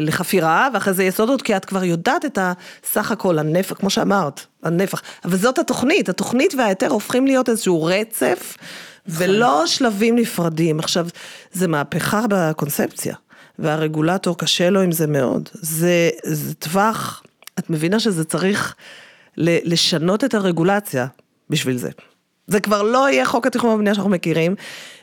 לחפירה, 0.00 0.68
ואחרי 0.74 0.94
זה 0.94 1.04
יסודות, 1.04 1.42
כי 1.42 1.56
את 1.56 1.64
כבר 1.64 1.84
יודעת 1.84 2.24
את 2.24 2.38
הסך 2.42 3.10
הכל, 3.10 3.38
הנפח, 3.38 3.76
כמו 3.76 3.90
שאמרת, 3.90 4.46
הנפח. 4.62 5.02
אבל 5.24 5.36
זאת 5.36 5.58
התוכנית, 5.58 6.08
התוכנית 6.08 6.54
וההיתר 6.54 6.88
הופכים 6.88 7.26
להיות 7.26 7.48
איזשהו 7.48 7.84
רצף, 7.84 8.56
ולא 9.08 9.66
שלבים 9.66 10.16
נפרדים. 10.16 10.78
עכשיו, 10.78 11.06
זה 11.52 11.68
מהפכה 11.68 12.22
בקונספציה, 12.30 13.14
והרגולטור 13.58 14.38
קשה 14.38 14.70
לו 14.70 14.80
עם 14.80 14.92
זה 14.92 15.06
מאוד. 15.06 15.48
זה, 15.52 16.10
זה 16.24 16.54
טווח, 16.54 17.22
את 17.58 17.70
מבינה 17.70 18.00
שזה 18.00 18.24
צריך 18.24 18.74
לשנות 19.36 20.24
את 20.24 20.34
הרגולציה 20.34 21.06
בשביל 21.50 21.76
זה. 21.76 21.90
זה 22.46 22.60
כבר 22.60 22.82
לא 22.82 23.10
יהיה 23.10 23.24
חוק 23.24 23.46
התכנון 23.46 23.72
והבנייה 23.72 23.94
שאנחנו 23.94 24.10
מכירים, 24.10 24.54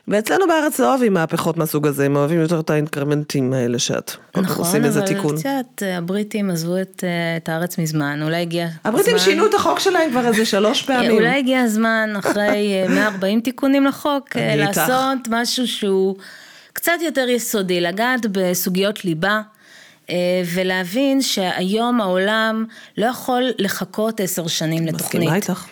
ואצלנו 0.07 0.47
בארץ 0.47 0.79
לא 0.79 0.89
אוהבים 0.89 1.13
מהפכות 1.13 1.57
מהסוג 1.57 1.87
הזה, 1.87 2.05
הם 2.05 2.15
אוהבים 2.15 2.41
יותר 2.41 2.59
את 2.59 2.69
האינקרמנטים 2.69 3.53
האלה 3.53 3.79
שאת 3.79 4.11
נכון, 4.37 4.65
עושים 4.65 4.85
איזה 4.85 5.01
תיקון. 5.01 5.35
נכון, 5.35 5.51
אבל 5.51 5.57
יודעת, 5.57 5.83
הבריטים 5.97 6.49
עזבו 6.49 6.81
את, 6.81 7.03
אה, 7.03 7.37
את 7.37 7.49
הארץ 7.49 7.77
מזמן, 7.77 8.19
אולי 8.23 8.41
הגיע 8.41 8.67
הבריטים 8.83 9.15
הזמן... 9.15 9.31
שינו 9.31 9.45
את 9.45 9.53
החוק 9.53 9.79
שלהם 9.79 10.11
כבר 10.11 10.27
איזה 10.27 10.45
שלוש 10.45 10.83
פעמים. 10.83 11.11
אולי 11.11 11.39
הגיע 11.39 11.61
הזמן, 11.61 12.13
אחרי 12.19 12.83
140 12.89 13.37
אה, 13.37 13.43
תיקונים 13.45 13.85
לחוק, 13.85 14.37
אה, 14.37 14.55
לעשות 14.55 15.27
משהו 15.29 15.67
שהוא 15.67 16.15
קצת 16.73 16.97
יותר 17.01 17.29
יסודי, 17.29 17.81
לגעת 17.81 18.25
בסוגיות 18.31 19.05
ליבה. 19.05 19.41
ולהבין 20.53 21.21
שהיום 21.21 22.01
העולם 22.01 22.65
לא 22.97 23.05
יכול 23.05 23.43
לחכות 23.57 24.19
עשר 24.19 24.47
שנים 24.47 24.85
לתוכנית. 24.85 25.03
מסכימה 25.03 25.35
איתך. 25.35 25.65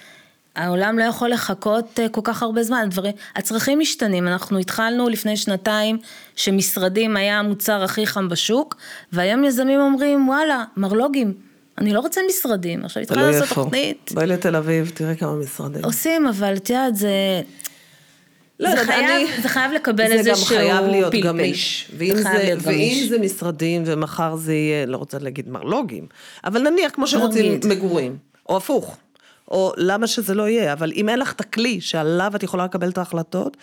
העולם 0.55 0.99
לא 0.99 1.03
יכול 1.03 1.29
לחכות 1.29 1.99
אה, 1.99 2.09
כל 2.09 2.21
כך 2.23 2.43
הרבה 2.43 2.63
זמן, 2.63 2.87
דברים, 2.89 3.13
הצרכים 3.35 3.79
משתנים, 3.79 4.27
אנחנו 4.27 4.57
התחלנו 4.59 5.09
לפני 5.09 5.37
שנתיים 5.37 5.97
שמשרדים 6.35 7.17
היה 7.17 7.39
המוצר 7.39 7.83
הכי 7.83 8.07
חם 8.07 8.29
בשוק, 8.29 8.75
והיום 9.13 9.43
יזמים 9.43 9.79
אומרים 9.79 10.29
וואלה, 10.29 10.63
מרלוגים, 10.77 11.33
אני 11.77 11.93
לא 11.93 11.99
רוצה 11.99 12.21
משרדים, 12.29 12.85
עכשיו 12.85 13.03
התחלנו 13.03 13.31
לעשות 13.31 13.49
תוכנית. 13.49 14.11
בואי 14.13 14.27
לתל 14.27 14.55
אביב, 14.55 14.91
תראי 14.93 15.17
כמה 15.17 15.35
משרדים. 15.35 15.85
עושים, 15.85 16.27
אבל 16.27 16.55
את 16.55 16.69
יודעת, 16.69 16.95
זה... 16.95 17.41
לא, 18.59 18.69
זה, 18.69 18.85
חייב, 18.85 19.09
אני, 19.09 19.41
זה 19.41 19.49
חייב 19.49 19.71
לקבל 19.71 20.11
איזה 20.11 20.35
שהוא 20.35 20.47
פלפל. 20.47 20.63
זה 20.63 20.69
גם 20.69 20.77
חייב 20.77 20.91
להיות 20.91 21.13
גמיש. 21.13 21.91
ואם, 21.97 22.15
זה, 22.15 22.23
זה, 22.23 22.53
ואם 22.59 23.05
זה 23.09 23.19
משרדים 23.19 23.83
ומחר 23.85 24.35
זה 24.35 24.53
יהיה, 24.53 24.85
לא 24.85 24.97
רוצה 24.97 25.19
להגיד 25.19 25.49
מרלוגים, 25.49 26.07
אבל 26.43 26.69
נניח 26.69 26.91
כמו 26.91 27.07
שרוצים 27.07 27.59
מגורים, 27.69 28.17
או 28.49 28.57
הפוך. 28.57 28.97
או 29.51 29.73
למה 29.77 30.07
שזה 30.07 30.33
לא 30.33 30.47
יהיה, 30.47 30.73
אבל 30.73 30.91
אם 30.95 31.09
אין 31.09 31.19
לך 31.19 31.31
את 31.31 31.41
הכלי 31.41 31.81
שעליו 31.81 32.31
את 32.35 32.43
יכולה 32.43 32.65
לקבל 32.65 32.89
את 32.89 32.97
ההחלטות, 32.97 33.57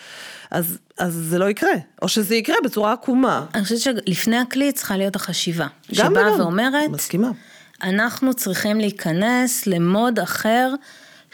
אז, 0.51 0.79
אז 0.99 1.15
זה 1.15 1.39
לא 1.39 1.51
יקרה, 1.51 1.75
או 2.03 2.09
שזה 2.09 2.35
יקרה 2.35 2.57
בצורה 2.65 2.93
עקומה. 2.93 3.45
אני 3.55 3.63
חושבת 3.63 3.79
שלפני 3.79 4.37
הכלי 4.37 4.73
צריכה 4.73 4.97
להיות 4.97 5.17
החשיבה, 5.17 5.67
שבאה 5.93 6.39
ואומרת, 6.39 6.91
מסכימה. 6.91 7.31
אנחנו 7.83 8.35
צריכים 8.35 8.81
להיכנס 8.81 9.67
למוד 9.67 10.19
אחר 10.19 10.75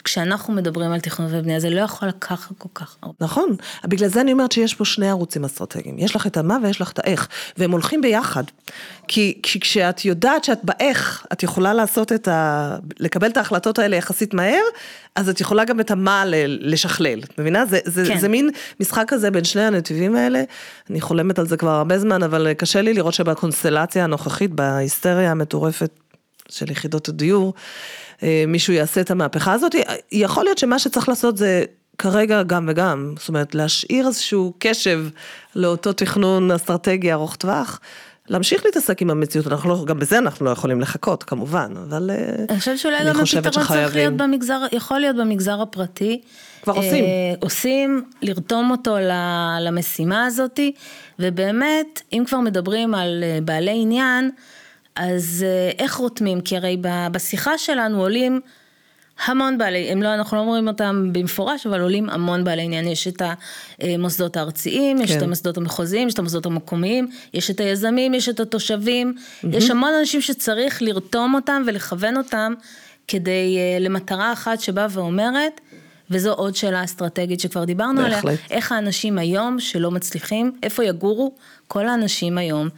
כשאנחנו 0.05 0.55
מדברים 0.55 0.93
על 0.93 1.01
תכנון 1.01 1.29
ובנייה, 1.33 1.61
זה 1.61 1.71
לא 1.71 1.81
יכול 1.81 2.09
לקחת 2.09 2.53
כל 2.59 2.69
כך 2.75 2.97
הרבה. 3.03 3.15
נכון, 3.21 3.57
בגלל 3.85 4.09
זה 4.09 4.21
אני 4.21 4.33
אומרת 4.33 4.53
שיש 4.53 4.75
פה 4.75 4.85
שני 4.85 5.11
ערוצים 5.11 5.45
אסטרטגיים, 5.45 5.99
יש 5.99 6.17
לך 6.17 6.27
את 6.27 6.37
המה 6.37 6.59
ויש 6.63 6.81
לך 6.81 6.93
את 6.93 6.99
האיך, 6.99 7.29
והם 7.57 7.71
הולכים 7.71 8.01
ביחד. 8.01 8.45
כי, 9.09 9.41
כי 9.43 9.61
כשאת 9.61 10.05
יודעת 10.05 10.45
שאת 10.45 10.59
באיך, 10.63 11.27
את 11.33 11.43
יכולה 11.43 11.75
לעשות 11.75 12.13
את 12.13 12.29
ה... 12.29 12.77
לקבל 13.01 13.29
את 13.29 13.37
ההחלטות 13.37 13.79
האלה 13.79 13.97
יחסית 13.97 14.35
מהר, 14.35 14.63
אז 15.17 15.29
את 15.29 15.41
יכולה 15.41 15.65
גם 15.65 15.81
את 15.81 15.91
המה 15.91 16.23
לשכלל, 16.47 17.21
את 17.25 17.39
מבינה? 17.39 17.67
זה, 17.67 17.79
זה, 17.85 18.05
כן. 18.09 18.19
זה 18.19 18.29
מין 18.29 18.51
משחק 18.81 19.05
כזה 19.09 19.31
בין 19.31 19.45
שני 19.45 19.63
הנתיבים 19.63 20.17
האלה, 20.17 20.43
אני 20.91 21.01
חולמת 21.01 21.39
על 21.39 21.47
זה 21.47 21.57
כבר 21.57 21.71
הרבה 21.71 21.99
זמן, 21.99 22.23
אבל 22.23 22.53
קשה 22.53 22.83
לי 22.83 22.95
לראות 22.95 23.15
שבקונסטלציה 23.15 24.05
הנוכחית, 24.05 24.51
בהיסטריה 24.51 25.31
המטורפת 25.31 25.91
של 26.49 26.71
יחידות 26.71 27.09
הדיור, 27.09 27.55
מישהו 28.47 28.73
יעשה 28.73 29.01
את 29.01 29.11
המהפכה 29.11 29.53
הזאת, 29.53 29.75
יכול 30.13 30.45
להיות 30.45 30.59
שמה 30.59 30.79
שצריך 30.79 31.09
לעשות 31.09 31.37
זה 31.37 31.65
כרגע 31.99 32.43
גם 32.43 32.67
וגם, 32.69 33.15
זאת 33.19 33.29
אומרת 33.29 33.55
להשאיר 33.55 34.07
איזשהו 34.07 34.53
קשב 34.59 35.07
לאותו 35.57 35.93
תכנון 35.93 36.51
אסטרטגי 36.51 37.13
ארוך 37.13 37.37
טווח. 37.37 37.81
להמשיך 38.29 38.65
להתעסק 38.65 39.03
עם 39.03 39.11
המציאות, 39.11 39.47
אנחנו 39.47 39.71
לא, 39.71 39.85
גם 39.85 39.99
בזה 39.99 40.19
אנחנו 40.19 40.47
לא 40.47 40.51
יכולים 40.51 40.81
לחכות 40.81 41.23
כמובן, 41.23 41.73
אבל 41.89 42.11
אה, 42.11 42.45
אני 42.49 42.59
חושבת 42.59 42.79
שאולי 42.79 42.99
גם 43.05 43.21
הפתרון 43.21 43.67
צריך 43.67 43.95
להיות 43.95 44.15
במגזר, 44.15 44.61
יכול 44.73 44.99
להיות 44.99 45.17
במגזר 45.17 45.63
הפרטי. 45.63 46.21
כבר 46.63 46.73
עושים. 46.73 47.05
אה, 47.05 47.35
עושים, 47.41 48.05
לרתום 48.23 48.71
אותו 48.71 48.97
למשימה 49.61 50.27
הזאתי, 50.27 50.73
ובאמת, 51.19 52.03
אם 52.13 52.23
כבר 52.27 52.41
מדברים 52.41 52.95
על 52.95 53.25
אה, 53.25 53.39
בעלי 53.45 53.79
עניין, 53.83 54.31
אז 54.97 55.45
אה, 55.47 55.71
איך 55.79 55.95
רותמים? 55.95 56.41
כי 56.41 56.57
הרי 56.57 56.77
בשיחה 57.13 57.59
שלנו 57.59 58.01
עולים 58.01 58.41
המון 59.27 59.59
בעלי, 59.59 59.91
הם 59.91 60.03
לא, 60.03 60.15
אנחנו 60.15 60.37
לא 60.37 60.43
אומרים 60.43 60.69
אותם 60.69 61.11
במפורש, 61.13 61.67
אבל 61.67 61.81
עולים 61.81 62.11
המון 62.11 62.45
בעלי 62.45 62.63
עניין. 62.63 62.89
יש 62.89 63.09
את 63.09 63.23
המוסדות 63.81 64.37
הארציים, 64.37 65.01
יש 65.01 65.11
כן. 65.11 65.19
את 65.19 65.23
המוסדות 65.23 65.57
המחוזיים, 65.57 66.09
יש 66.09 66.15
את 66.15 66.19
המוסדות 66.19 66.47
המקומיים, 66.47 67.09
יש 67.35 67.51
את 67.51 67.61
היזמים, 67.61 68.15
יש 68.15 68.29
את 68.29 68.41
התושבים, 68.41 69.15
mm-hmm. 69.17 69.47
יש 69.51 69.71
המון 69.71 69.91
אנשים 70.01 70.21
שצריך 70.21 70.83
לרתום 70.83 71.35
אותם 71.35 71.63
ולכוון 71.67 72.17
אותם 72.17 72.55
כדי, 73.09 73.57
אה, 73.59 73.79
למטרה 73.81 74.33
אחת 74.33 74.61
שבאה 74.61 74.87
ואומרת, 74.91 75.61
וזו 76.11 76.33
עוד 76.33 76.57
שאלה 76.57 76.85
אסטרטגית 76.85 77.41
שכבר 77.41 77.65
דיברנו 77.65 78.03
בהחלט. 78.03 78.25
עליה, 78.25 78.37
איך 78.51 78.73
האנשים 78.73 79.19
היום 79.19 79.61
שלא 79.61 79.91
מצליחים, 79.91 80.53
איפה 80.63 80.85
יגורו 80.85 81.35
כל 81.69 81.89
האנשים 81.89 82.39
היום, 82.39 82.69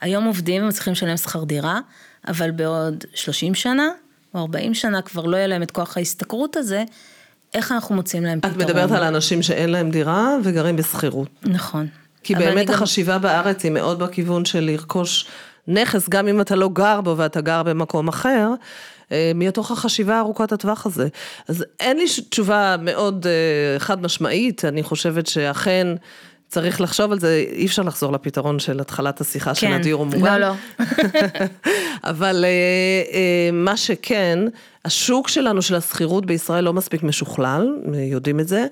שהיום 0.00 0.24
עובדים 0.24 0.64
ומצליחים 0.64 0.92
לשלם 0.92 1.16
שכר 1.16 1.44
דירה, 1.44 1.80
אבל 2.28 2.50
בעוד 2.50 3.04
30 3.14 3.54
שנה 3.54 3.88
או 4.34 4.40
40 4.40 4.74
שנה 4.74 5.02
כבר 5.02 5.26
לא 5.26 5.36
יהיה 5.36 5.46
להם 5.46 5.62
את 5.62 5.70
כוח 5.70 5.96
ההשתכרות 5.96 6.56
הזה, 6.56 6.84
איך 7.54 7.72
אנחנו 7.72 7.94
מוצאים 7.94 8.24
להם 8.24 8.38
את 8.38 8.44
פתרון? 8.44 8.64
מדברת 8.64 8.90
על 8.90 9.02
האנשים 9.02 9.42
שאין 9.42 9.70
להם 9.70 9.90
דירה 9.90 10.36
וגרים 10.44 10.76
בשכירות. 10.76 11.28
נכון. 11.42 11.86
כי 12.22 12.34
באמת 12.34 12.66
גם- 12.66 12.74
החשיבה 12.74 13.18
בארץ 13.18 13.64
היא 13.64 13.72
מאוד 13.72 13.98
בכיוון 13.98 14.44
של 14.44 14.60
לרכוש 14.60 15.26
נכס, 15.68 16.08
גם 16.08 16.28
אם 16.28 16.40
אתה 16.40 16.54
לא 16.56 16.68
גר 16.72 17.00
בו 17.00 17.14
ואתה 17.16 17.40
גר 17.40 17.62
במקום 17.62 18.08
אחר, 18.08 18.48
אה, 19.12 19.32
מתוך 19.34 19.70
החשיבה 19.70 20.18
ארוכת 20.18 20.52
הטווח 20.52 20.86
הזה. 20.86 21.08
אז 21.48 21.64
אין 21.80 21.96
לי 21.96 22.04
תשובה 22.30 22.76
מאוד 22.82 23.26
אה, 23.26 23.78
חד 23.78 24.02
משמעית, 24.02 24.64
אני 24.64 24.82
חושבת 24.82 25.26
שאכן 25.26 25.86
צריך 26.50 26.80
לחשוב 26.80 27.12
על 27.12 27.20
זה, 27.20 27.44
אי 27.52 27.66
אפשר 27.66 27.82
לחזור 27.82 28.12
לפתרון 28.12 28.58
של 28.58 28.80
התחלת 28.80 29.20
השיחה 29.20 29.54
של 29.54 29.66
כן, 29.66 29.72
הדיור 29.72 30.02
המוגן. 30.02 30.40
לא, 30.40 30.48
לא. 30.48 30.84
אבל 32.10 32.44
אה, 32.44 32.50
אה, 33.14 33.50
מה 33.52 33.76
שכן, 33.76 34.38
השוק 34.84 35.28
שלנו 35.28 35.62
של 35.62 35.74
השכירות 35.74 36.26
בישראל 36.26 36.64
לא 36.64 36.72
מספיק 36.72 37.02
משוכלל, 37.02 37.76
יודעים 37.94 38.40
את 38.40 38.48
זה. 38.48 38.66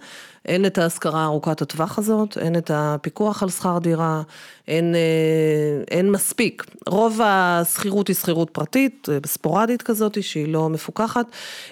אין 0.49 0.67
את 0.67 0.79
ההשכרה 0.79 1.25
ארוכת 1.25 1.63
הטווח 1.63 1.99
הזאת, 1.99 2.39
אין 2.39 2.57
את 2.57 2.71
הפיקוח 2.75 3.43
על 3.43 3.51
שכר 3.51 3.79
דירה, 3.79 4.23
אין, 4.69 4.95
אה, 4.95 5.83
אין 5.91 6.11
מספיק. 6.11 6.65
רוב 6.87 7.21
השכירות 7.25 8.09
היא 8.09 8.17
שכירות 8.17 8.51
פרטית, 8.51 9.09
אה, 9.13 9.19
ספורדית 9.27 9.83
כזאת, 9.83 10.23
שהיא 10.23 10.49
לא 10.49 10.69
מפוקחת. 10.69 11.27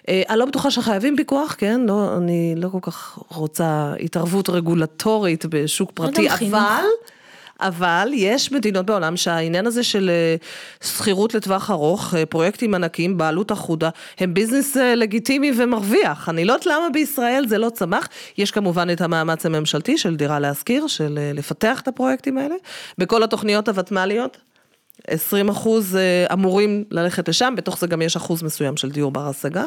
אה, 0.09 0.23
אני 0.29 0.39
לא 0.39 0.45
בטוחה 0.45 0.71
שחייבים 0.71 1.17
פיקוח, 1.17 1.55
כן? 1.59 1.81
לא, 1.81 2.17
אני 2.17 2.55
לא 2.57 2.69
כל 2.69 2.79
כך 2.83 3.19
רוצה 3.29 3.95
התערבות 4.01 4.51
רגולטורית 4.51 5.47
בשוק 5.47 5.91
פרטי, 5.95 6.29
גם 6.29 6.37
חינוך. 6.37 6.59
אבל... 7.61 8.13
יש 8.17 8.53
מדינות 8.53 8.87
בעולם 8.87 9.17
שהעניין 9.17 9.67
הזה 9.67 9.83
של 9.83 10.11
אה, 10.11 10.37
שכירות 10.89 11.35
לטווח 11.35 11.71
ארוך, 11.71 12.15
אה, 12.15 12.27
פרויקטים 12.27 12.75
ענקיים, 12.75 13.19
בעלות 13.19 13.53
אחודה, 13.53 13.91
הם 14.19 14.35
ביזנס 14.35 14.77
אה, 14.77 14.95
לגיטימי 14.95 15.53
ומרוויח. 15.57 16.29
אני 16.29 16.45
לא 16.45 16.53
יודעת 16.53 16.67
למה 16.67 16.91
בישראל 16.93 17.45
זה 17.49 17.59
לא 17.59 17.71
צמח. 17.71 18.09
יש 18.39 18.51
כמובן 18.51 18.91
את 18.91 19.01
המאמץ 19.01 19.47
הממשלתי 19.47 19.99
של 19.99 20.17
דירה 20.17 20.39
להשכיר, 20.39 20.87
של 20.87 21.19
לפתח 21.35 21.81
את 21.81 21.89
הפרויקטים 21.89 22.39
האלה. 22.39 22.55
בכל 22.99 23.23
התוכניות 23.23 23.69
הוותמ"ליות, 23.69 24.37
20 25.07 25.49
אחוז 25.49 25.99
אמורים 26.33 26.85
ללכת 26.91 27.29
לשם, 27.29 27.55
בתוך 27.57 27.79
זה 27.79 27.87
גם 27.87 28.03
יש 28.03 28.17
אחוז 28.17 28.43
מסוים 28.43 28.77
של 28.77 28.91
דיור 28.91 29.11
בר 29.11 29.29
השגה, 29.29 29.65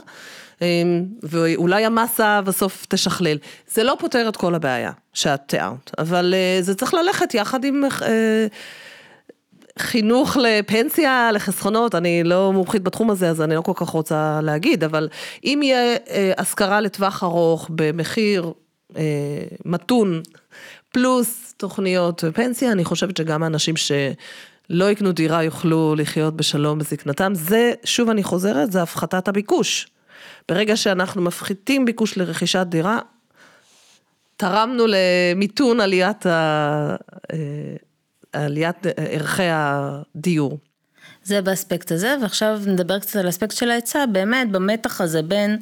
ואולי 1.23 1.85
המסה 1.85 2.41
בסוף 2.41 2.85
תשכלל. 2.89 3.37
זה 3.67 3.83
לא 3.83 3.95
פותר 3.99 4.29
את 4.29 4.37
כל 4.37 4.55
הבעיה 4.55 4.91
שאת 5.13 5.41
תיארת, 5.45 5.91
אבל 5.97 6.33
אה, 6.37 6.61
זה 6.61 6.75
צריך 6.75 6.93
ללכת 6.93 7.33
יחד 7.33 7.63
עם 7.63 7.83
אה, 8.01 8.47
חינוך 9.79 10.37
לפנסיה, 10.37 11.31
לחסכונות, 11.33 11.95
אני 11.95 12.23
לא 12.23 12.53
מומחית 12.53 12.83
בתחום 12.83 13.09
הזה, 13.09 13.29
אז 13.29 13.41
אני 13.41 13.55
לא 13.55 13.61
כל 13.61 13.71
כך 13.75 13.87
רוצה 13.87 14.39
להגיד, 14.43 14.83
אבל 14.83 15.09
אם 15.43 15.59
יהיה 15.63 15.97
אה, 16.09 16.31
השכרה 16.37 16.81
לטווח 16.81 17.23
ארוך 17.23 17.69
במחיר 17.69 18.53
מתון, 19.65 20.21
פלוס 20.91 21.53
תוכניות 21.57 22.23
פנסיה, 22.33 22.71
אני 22.71 22.85
חושבת 22.85 23.17
שגם 23.17 23.43
האנשים 23.43 23.75
שלא 23.77 24.91
יקנו 24.91 25.11
דירה 25.11 25.43
יוכלו 25.43 25.95
לחיות 25.97 26.37
בשלום 26.37 26.79
בזקנתם. 26.79 27.31
זה, 27.35 27.73
שוב 27.83 28.09
אני 28.09 28.23
חוזרת, 28.23 28.71
זה 28.71 28.81
הפחתת 28.81 29.27
הביקוש. 29.27 29.87
ברגע 30.49 30.75
שאנחנו 30.75 31.21
מפחיתים 31.21 31.85
ביקוש 31.85 32.17
לרכישת 32.17 32.65
דירה, 32.69 32.99
תרמנו 34.37 34.85
למיתון 34.87 35.79
עליית, 35.79 36.25
ה... 36.25 36.95
אה, 37.33 37.37
עליית 38.33 38.77
ערכי 38.97 39.43
הדיור. 39.45 40.59
זה 41.23 41.41
באספקט 41.41 41.91
הזה, 41.91 42.15
ועכשיו 42.21 42.61
נדבר 42.67 42.99
קצת 42.99 43.15
על 43.15 43.25
האספקט 43.25 43.55
של 43.55 43.71
ההיצע, 43.71 44.05
באמת 44.05 44.51
במתח 44.51 45.01
הזה 45.01 45.21
בין 45.21 45.57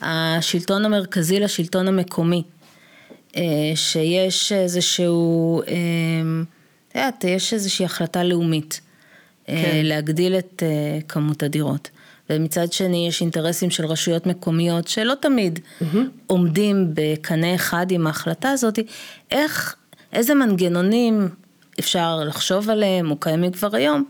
השלטון 0.00 0.84
המרכזי 0.84 1.40
לשלטון 1.40 1.88
המקומי, 1.88 2.42
אה, 3.36 3.42
שיש 3.74 4.52
איזשהו, 4.52 5.62
אה, 5.62 5.74
את 6.88 6.94
יודעת, 6.94 7.24
יש 7.24 7.52
איזושהי 7.52 7.84
החלטה 7.84 8.24
לאומית, 8.24 8.80
כן. 9.46 9.80
להגדיל 9.82 10.38
את 10.38 10.62
אה, 10.66 10.98
כמות 11.08 11.42
הדירות. 11.42 11.90
ומצד 12.30 12.72
שני 12.72 13.08
יש 13.08 13.20
אינטרסים 13.20 13.70
של 13.70 13.86
רשויות 13.86 14.26
מקומיות 14.26 14.88
שלא 14.88 15.14
תמיד 15.20 15.58
mm-hmm. 15.58 15.96
עומדים 16.26 16.90
בקנה 16.94 17.54
אחד 17.54 17.86
עם 17.90 18.06
ההחלטה 18.06 18.50
הזאת, 18.50 18.78
איך, 19.30 19.76
איזה 20.12 20.34
מנגנונים 20.34 21.28
אפשר 21.80 22.20
לחשוב 22.24 22.70
עליהם, 22.70 23.10
או 23.10 23.16
קיימים 23.16 23.52
כבר 23.52 23.76
היום, 23.76 24.04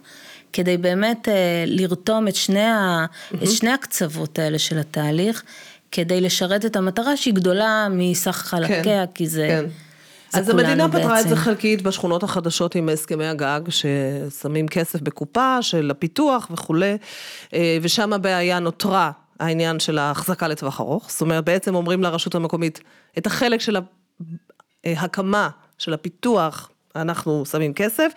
כדי 0.52 0.76
באמת 0.76 1.29
אה, 1.29 1.64
לרתום 1.66 2.29
את 2.29 2.35
שני, 2.35 2.64
ה, 2.64 3.07
mm-hmm. 3.07 3.37
את 3.42 3.50
שני 3.50 3.70
הקצוות 3.70 4.38
האלה 4.38 4.59
של 4.59 4.79
התהליך, 4.79 5.42
כדי 5.92 6.20
לשרת 6.20 6.64
את 6.64 6.76
המטרה 6.76 7.16
שהיא 7.16 7.35
גדולה 7.35 7.88
מסך 7.90 8.37
חלקיה, 8.37 8.83
כן, 9.07 9.12
כי 9.14 9.26
זה... 9.26 9.46
כן. 9.48 9.64
אז 10.33 10.49
המדינה 10.49 10.89
פתרה 10.89 11.21
את 11.21 11.29
זה. 11.29 11.37
חלקית 11.37 11.83
בשכונות 11.83 12.23
החדשות 12.23 12.75
עם 12.75 12.89
הסכמי 12.89 13.27
הגג, 13.27 13.61
ששמים 13.69 14.69
כסף 14.69 15.01
בקופה 15.01 15.62
של 15.62 15.91
הפיתוח 15.91 16.49
וכולי, 16.51 16.97
אה, 17.55 17.79
ושם 17.83 18.12
הבעיה 18.12 18.59
נותרה 18.59 19.11
העניין 19.41 19.81
של 19.81 19.99
ההחזקה 19.99 20.49
לטווח 20.49 20.81
ארוך. 20.81 21.11
זאת 21.11 21.21
אומרת, 21.21 21.45
בעצם 21.45 21.75
אומרים 21.75 22.03
לרשות 22.03 22.35
המקומית, 22.35 22.81
את 23.19 23.27
החלק 23.27 23.61
של 23.61 23.77
ההקמה, 24.85 25.49
של 25.79 25.95
הפיתוח, 25.95 26.71
אנחנו 26.97 27.47
שמים 27.47 27.75
כסף, 27.75 28.12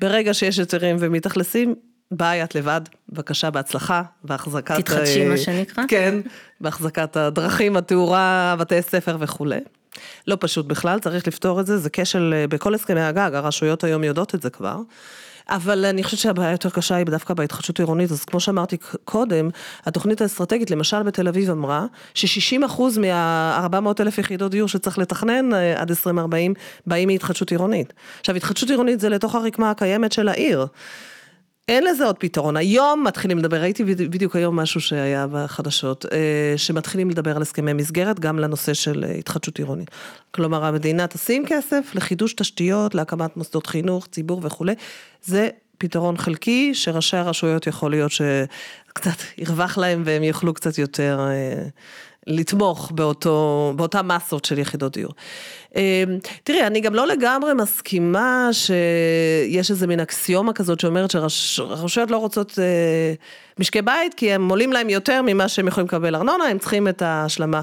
ברגע 0.00 0.34
שיש 0.34 0.58
היתרים 0.58 0.96
ומתאכלסים, 1.00 1.74
ביי 2.10 2.44
את 2.44 2.54
לבד, 2.54 2.80
בבקשה 3.08 3.50
בהצלחה, 3.50 4.02
בהחזקת... 4.24 4.76
תתחדשי, 4.78 5.22
אה, 5.24 5.28
מה 5.28 5.36
שנקרא. 5.36 5.84
כן, 5.88 6.14
בהחזקת 6.60 7.16
הדרכים, 7.16 7.76
התאורה, 7.76 8.56
בתי 8.58 8.82
ספר 8.82 9.16
וכולי. 9.20 9.60
לא 10.26 10.36
פשוט 10.40 10.66
בכלל, 10.66 10.98
צריך 10.98 11.28
לפתור 11.28 11.60
את 11.60 11.66
זה, 11.66 11.78
זה 11.78 11.90
כשל 11.92 12.34
אה, 12.36 12.46
בכל 12.46 12.74
הסכמי 12.74 13.00
הגג, 13.00 13.30
הרשויות 13.34 13.84
היום 13.84 14.04
יודעות 14.04 14.34
את 14.34 14.42
זה 14.42 14.50
כבר. 14.50 14.76
אבל 15.48 15.84
אני 15.84 16.04
חושבת 16.04 16.20
שהבעיה 16.20 16.50
יותר 16.50 16.70
קשה 16.70 16.94
היא 16.94 17.06
דווקא 17.06 17.34
בהתחדשות 17.34 17.78
עירונית, 17.78 18.10
אז 18.10 18.24
כמו 18.24 18.40
שאמרתי 18.40 18.76
קודם, 19.04 19.48
התוכנית 19.84 20.20
האסטרטגית, 20.20 20.70
למשל 20.70 21.02
בתל 21.02 21.28
אביב 21.28 21.50
אמרה, 21.50 21.86
ש-60% 22.14 22.82
מה-400 23.00 24.00
אלף 24.00 24.18
יחידות 24.18 24.50
דיור 24.50 24.68
שצריך 24.68 24.98
לתכנן 24.98 25.54
אה, 25.54 25.80
עד 25.80 25.90
2040, 25.90 26.54
באים 26.86 27.08
מהתחדשות 27.08 27.50
עירונית. 27.50 27.92
עכשיו, 28.20 28.36
התחדשות 28.36 28.70
עירונית 28.70 29.00
זה 29.00 29.08
לתוך 29.08 29.34
הרקמה 29.34 29.70
הקיימת 29.70 30.12
של 30.12 30.28
העיר. 30.28 30.66
אין 31.68 31.84
לזה 31.84 32.04
עוד 32.04 32.16
פתרון. 32.18 32.56
היום 32.56 33.04
מתחילים 33.06 33.38
לדבר, 33.38 33.60
ראיתי 33.60 33.84
בדי- 33.84 34.08
בדיוק 34.08 34.36
היום 34.36 34.56
משהו 34.56 34.80
שהיה 34.80 35.26
בחדשות, 35.32 36.06
אה, 36.12 36.18
שמתחילים 36.56 37.10
לדבר 37.10 37.36
על 37.36 37.42
הסכמי 37.42 37.72
מסגרת 37.72 38.20
גם 38.20 38.38
לנושא 38.38 38.74
של 38.74 39.04
אה, 39.08 39.12
התחדשות 39.14 39.58
עירונית. 39.58 39.90
כלומר, 40.30 40.64
המדינה 40.64 41.06
תשים 41.06 41.44
כסף 41.46 41.90
לחידוש 41.94 42.34
תשתיות, 42.34 42.94
להקמת 42.94 43.36
מוסדות 43.36 43.66
חינוך, 43.66 44.06
ציבור 44.06 44.40
וכולי. 44.44 44.74
זה 45.24 45.48
פתרון 45.78 46.16
חלקי, 46.16 46.74
שראשי 46.74 47.16
הרשויות 47.16 47.66
יכול 47.66 47.90
להיות 47.90 48.10
שקצת 48.10 49.16
ירווח 49.38 49.78
להם 49.78 50.02
והם 50.04 50.22
יוכלו 50.22 50.54
קצת 50.54 50.78
יותר 50.78 51.20
אה, 51.30 51.62
לתמוך 52.26 52.90
באותו, 52.94 53.72
באותה 53.76 54.02
מסות 54.02 54.44
של 54.44 54.58
יחידות 54.58 54.92
דיור. 54.96 55.12
אה, 55.76 56.04
תראי, 56.44 56.66
אני 56.66 56.80
גם 56.80 56.94
לא 56.94 57.06
לגמרי 57.06 57.54
מסכימה 57.54 58.48
שיש 58.52 59.70
איזה 59.70 59.86
מין 59.86 60.00
אקסיומה 60.00 60.52
כזאת 60.52 60.80
שאומרת 60.80 61.10
שהרשויות 61.10 62.10
לא 62.10 62.16
רוצות 62.16 62.58
אה, 62.58 63.14
משקי 63.58 63.82
בית, 63.82 64.14
כי 64.14 64.32
הם 64.32 64.48
עולים 64.48 64.72
להם 64.72 64.90
יותר 64.90 65.22
ממה 65.22 65.48
שהם 65.48 65.68
יכולים 65.68 65.86
לקבל 65.86 66.14
ארנונה, 66.14 66.44
הם 66.44 66.58
צריכים 66.58 66.88
את 66.88 67.02
ההשלמה. 67.02 67.60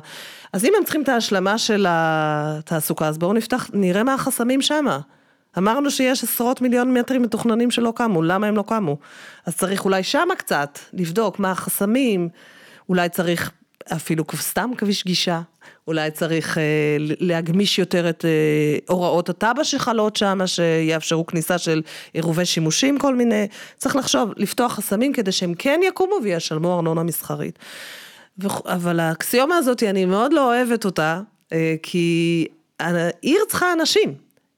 אז 0.54 0.66
אם 0.66 0.74
הם 0.78 0.84
צריכים 0.84 1.02
את 1.02 1.10
ההשלמה 1.10 1.58
של 1.58 1.86
התעסוקה, 1.90 3.08
אז 3.08 3.18
בואו 3.18 3.34
נפתח, 3.34 3.70
נראה 3.74 4.04
מה 4.04 4.14
החסמים 4.14 4.62
שמה. 4.62 5.00
אמרנו 5.58 5.92
שיש 5.92 6.24
עשרות 6.24 6.62
מיליון 6.62 6.94
מטרים 6.94 7.22
מתוכננים 7.22 7.72
שלא 7.72 7.94
קמו, 7.96 8.22
למה 8.22 8.48
הם 8.48 8.56
לא 8.56 8.64
קמו? 8.68 8.98
אז 9.46 9.56
צריך 9.56 9.86
אולי 9.86 10.04
שמה 10.04 10.36
קצת 10.36 10.80
לבדוק 10.94 11.40
מה 11.40 11.52
החסמים, 11.52 12.30
אולי 12.90 13.10
צריך 13.10 13.52
אפילו 13.92 14.24
סתם 14.36 14.72
כביש 14.78 15.06
גישה, 15.06 15.42
אולי 15.88 16.12
צריך 16.12 16.58
אה, 16.58 16.64
להגמיש 17.00 17.80
יותר 17.80 18.10
את 18.10 18.26
אה, 18.26 18.78
הוראות 18.90 19.30
התב"ע 19.30 19.64
שחלות 19.64 20.16
שם, 20.16 20.40
שיאפשרו 20.46 21.26
כניסה 21.26 21.58
של 21.58 21.82
עירובי 22.14 22.46
שימושים 22.46 23.00
כל 23.00 23.16
מיני, 23.16 23.48
צריך 23.78 23.96
לחשוב, 23.96 24.32
לפתוח 24.38 24.74
חסמים 24.74 25.14
כדי 25.14 25.32
שהם 25.32 25.54
כן 25.54 25.80
יקומו 25.84 26.16
וישלמו 26.24 26.76
ארנונה 26.76 27.04
מסחרית. 27.04 27.60
ו... 28.40 28.48
אבל 28.66 29.00
האקסיומה 29.00 29.58
הזאת, 29.58 29.84
אני 29.84 30.06
מאוד 30.06 30.34
לא 30.34 30.54
אוהבת 30.54 30.86
אותה, 30.86 31.22
אה, 31.54 31.76
כי 31.84 32.48
העיר 32.80 33.40
צריכה 33.48 33.74
אנשים. 33.74 34.14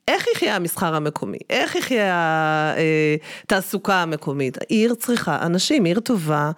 איך 0.08 0.26
יחיה 0.36 0.56
המסחר 0.56 0.96
המקומי? 0.96 1.38
איך 1.50 1.76
יחיה 1.76 2.74
התעסוקה 3.44 4.02
המקומית? 4.02 4.58
העיר 4.58 4.94
צריכה 4.94 5.46
אנשים, 5.46 5.84
עיר 5.84 6.00
טובה 6.00 6.52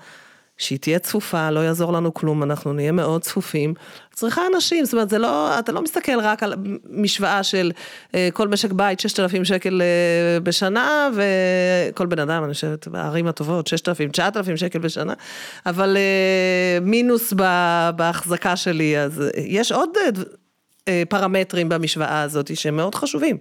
שהיא 0.57 0.79
תהיה 0.79 0.99
צפופה, 0.99 1.49
לא 1.49 1.59
יעזור 1.59 1.93
לנו 1.93 2.13
כלום, 2.13 2.43
אנחנו 2.43 2.73
נהיה 2.73 2.91
מאוד 2.91 3.21
צפופים. 3.21 3.73
צריכה 4.13 4.41
אנשים, 4.55 4.85
זאת 4.85 4.93
אומרת, 4.93 5.09
זה 5.09 5.17
לא, 5.17 5.59
אתה 5.59 5.71
לא 5.71 5.81
מסתכל 5.81 6.19
רק 6.19 6.43
על 6.43 6.53
משוואה 6.89 7.43
של 7.43 7.71
אה, 8.15 8.29
כל 8.33 8.47
משק 8.47 8.71
בית 8.71 8.99
6,000 8.99 9.45
שקל 9.45 9.81
אה, 9.81 10.39
בשנה, 10.39 11.09
וכל 11.13 12.05
בן 12.05 12.19
אדם, 12.19 12.43
אני 12.43 12.53
חושבת, 12.53 12.87
בערים 12.87 13.27
הטובות, 13.27 13.67
6,000, 13.67 14.09
9,000 14.11 14.57
שקל 14.57 14.79
בשנה, 14.79 15.13
אבל 15.65 15.97
אה, 15.97 16.79
מינוס 16.81 17.33
בהחזקה 17.95 18.55
שלי, 18.55 18.99
אז 18.99 19.23
יש 19.37 19.71
עוד 19.71 19.89
פרמטרים 21.09 21.69
במשוואה 21.69 22.21
הזאת 22.21 22.57
שהם 22.57 22.75
מאוד 22.75 22.95
חשובים. 22.95 23.37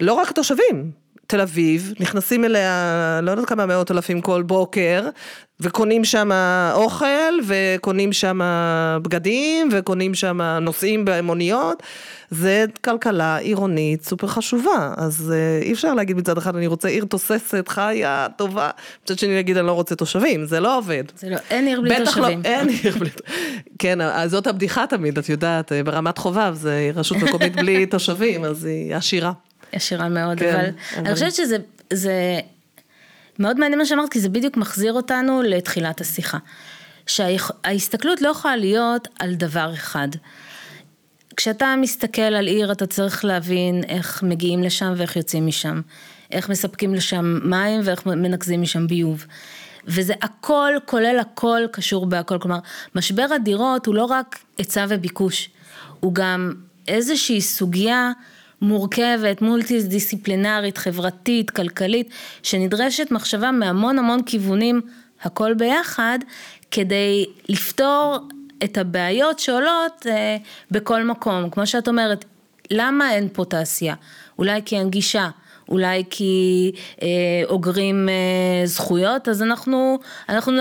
לא 0.00 0.12
רק 0.12 0.30
התושבים, 0.30 0.90
תל 1.30 1.40
אביב, 1.40 1.92
נכנסים 2.00 2.44
אליה 2.44 3.20
לא 3.22 3.30
יודעת 3.30 3.46
כמה 3.46 3.66
מאות 3.66 3.90
אלפים 3.90 4.20
כל 4.20 4.42
בוקר, 4.42 5.08
וקונים 5.60 6.04
שם 6.04 6.30
אוכל, 6.74 7.32
וקונים 7.46 8.12
שם 8.12 8.40
בגדים, 9.02 9.68
וקונים 9.72 10.14
שם 10.14 10.40
נוסעים 10.40 11.04
במוניות. 11.04 11.82
זה 12.30 12.64
כלכלה 12.84 13.36
עירונית 13.36 14.04
סופר 14.04 14.26
חשובה, 14.26 14.94
אז 14.96 15.32
אה, 15.36 15.66
אי 15.66 15.72
אפשר 15.72 15.94
להגיד 15.94 16.16
מצד 16.16 16.38
אחד 16.38 16.56
אני 16.56 16.66
רוצה 16.66 16.88
עיר 16.88 17.04
תוססת, 17.04 17.68
חיה, 17.68 18.26
טובה, 18.36 18.70
מצד 19.04 19.18
שני 19.18 19.34
להגיד 19.34 19.56
אני 19.56 19.66
לא 19.66 19.72
רוצה 19.72 19.94
תושבים, 19.94 20.46
זה 20.46 20.60
לא 20.60 20.78
עובד. 20.78 21.04
זה 21.16 21.28
לא, 21.28 21.36
אין 21.50 21.66
עיר 21.66 21.80
בלי 21.80 21.98
לא, 21.98 22.04
תושבים. 22.04 22.42
לא, 22.44 22.48
אין 22.48 22.68
עיר 22.68 22.98
בלי 22.98 23.10
תושבים. 23.10 23.60
כן, 23.78 23.98
זאת 24.26 24.46
הבדיחה 24.46 24.86
תמיד, 24.86 25.18
את 25.18 25.28
יודעת, 25.28 25.72
ברמת 25.84 26.18
חובב 26.18 26.54
זה 26.54 26.90
רשות 26.94 27.16
מקומית 27.16 27.56
בלי 27.56 27.86
תושבים, 27.86 28.44
אז 28.44 28.64
היא 28.64 28.94
עשירה. 28.94 29.32
עשירה 29.72 30.08
מאוד, 30.08 30.38
כן, 30.38 30.54
אבל, 30.54 30.68
אבל 30.96 31.06
אני 31.06 31.14
חושבת 31.14 31.34
שזה 31.34 31.56
זה 31.92 32.40
מאוד 33.38 33.58
מעניין 33.58 33.78
מה 33.78 33.86
שאמרת, 33.86 34.12
כי 34.12 34.20
זה 34.20 34.28
בדיוק 34.28 34.56
מחזיר 34.56 34.92
אותנו 34.92 35.42
לתחילת 35.42 36.00
השיחה. 36.00 36.38
שההסתכלות 37.06 38.22
לא 38.22 38.28
יכולה 38.28 38.56
להיות 38.56 39.08
על 39.18 39.34
דבר 39.34 39.74
אחד. 39.74 40.08
כשאתה 41.36 41.74
מסתכל 41.80 42.22
על 42.22 42.46
עיר 42.46 42.72
אתה 42.72 42.86
צריך 42.86 43.24
להבין 43.24 43.84
איך 43.88 44.22
מגיעים 44.22 44.62
לשם 44.62 44.92
ואיך 44.96 45.16
יוצאים 45.16 45.46
משם, 45.46 45.80
איך 46.30 46.48
מספקים 46.48 46.94
לשם 46.94 47.38
מים 47.44 47.80
ואיך 47.84 48.06
מנקזים 48.06 48.62
משם 48.62 48.86
ביוב. 48.86 49.26
וזה 49.86 50.14
הכל, 50.22 50.72
כולל 50.84 51.18
הכל, 51.20 51.60
קשור 51.72 52.06
בהכל. 52.06 52.38
כלומר, 52.38 52.58
משבר 52.94 53.26
הדירות 53.34 53.86
הוא 53.86 53.94
לא 53.94 54.04
רק 54.04 54.38
היצע 54.58 54.86
וביקוש, 54.88 55.50
הוא 56.00 56.14
גם 56.14 56.52
איזושהי 56.88 57.40
סוגיה 57.40 58.12
מורכבת, 58.62 59.42
מולטי 59.42 59.82
דיסציפלינרית, 59.82 60.78
חברתית, 60.78 61.50
כלכלית, 61.50 62.10
שנדרשת 62.42 63.10
מחשבה 63.10 63.50
מהמון 63.50 63.98
המון 63.98 64.22
כיוונים, 64.22 64.80
הכל 65.22 65.54
ביחד, 65.54 66.18
כדי 66.70 67.26
לפתור 67.48 68.18
את 68.64 68.78
הבעיות 68.78 69.38
שעולות 69.38 70.06
אה, 70.06 70.36
בכל 70.70 71.04
מקום. 71.04 71.50
כמו 71.50 71.66
שאת 71.66 71.88
אומרת, 71.88 72.24
למה 72.70 73.14
אין 73.14 73.28
פה 73.32 73.44
תעשייה? 73.44 73.94
אולי 74.38 74.60
כי 74.64 74.78
אין 74.78 74.90
גישה. 74.90 75.28
אולי 75.70 76.04
כי 76.10 76.72
אה, 77.02 77.08
אוגרים 77.44 78.08
אה, 78.08 78.66
זכויות, 78.66 79.28
אז 79.28 79.42
אנחנו, 79.42 79.98
אנחנו 80.28 80.52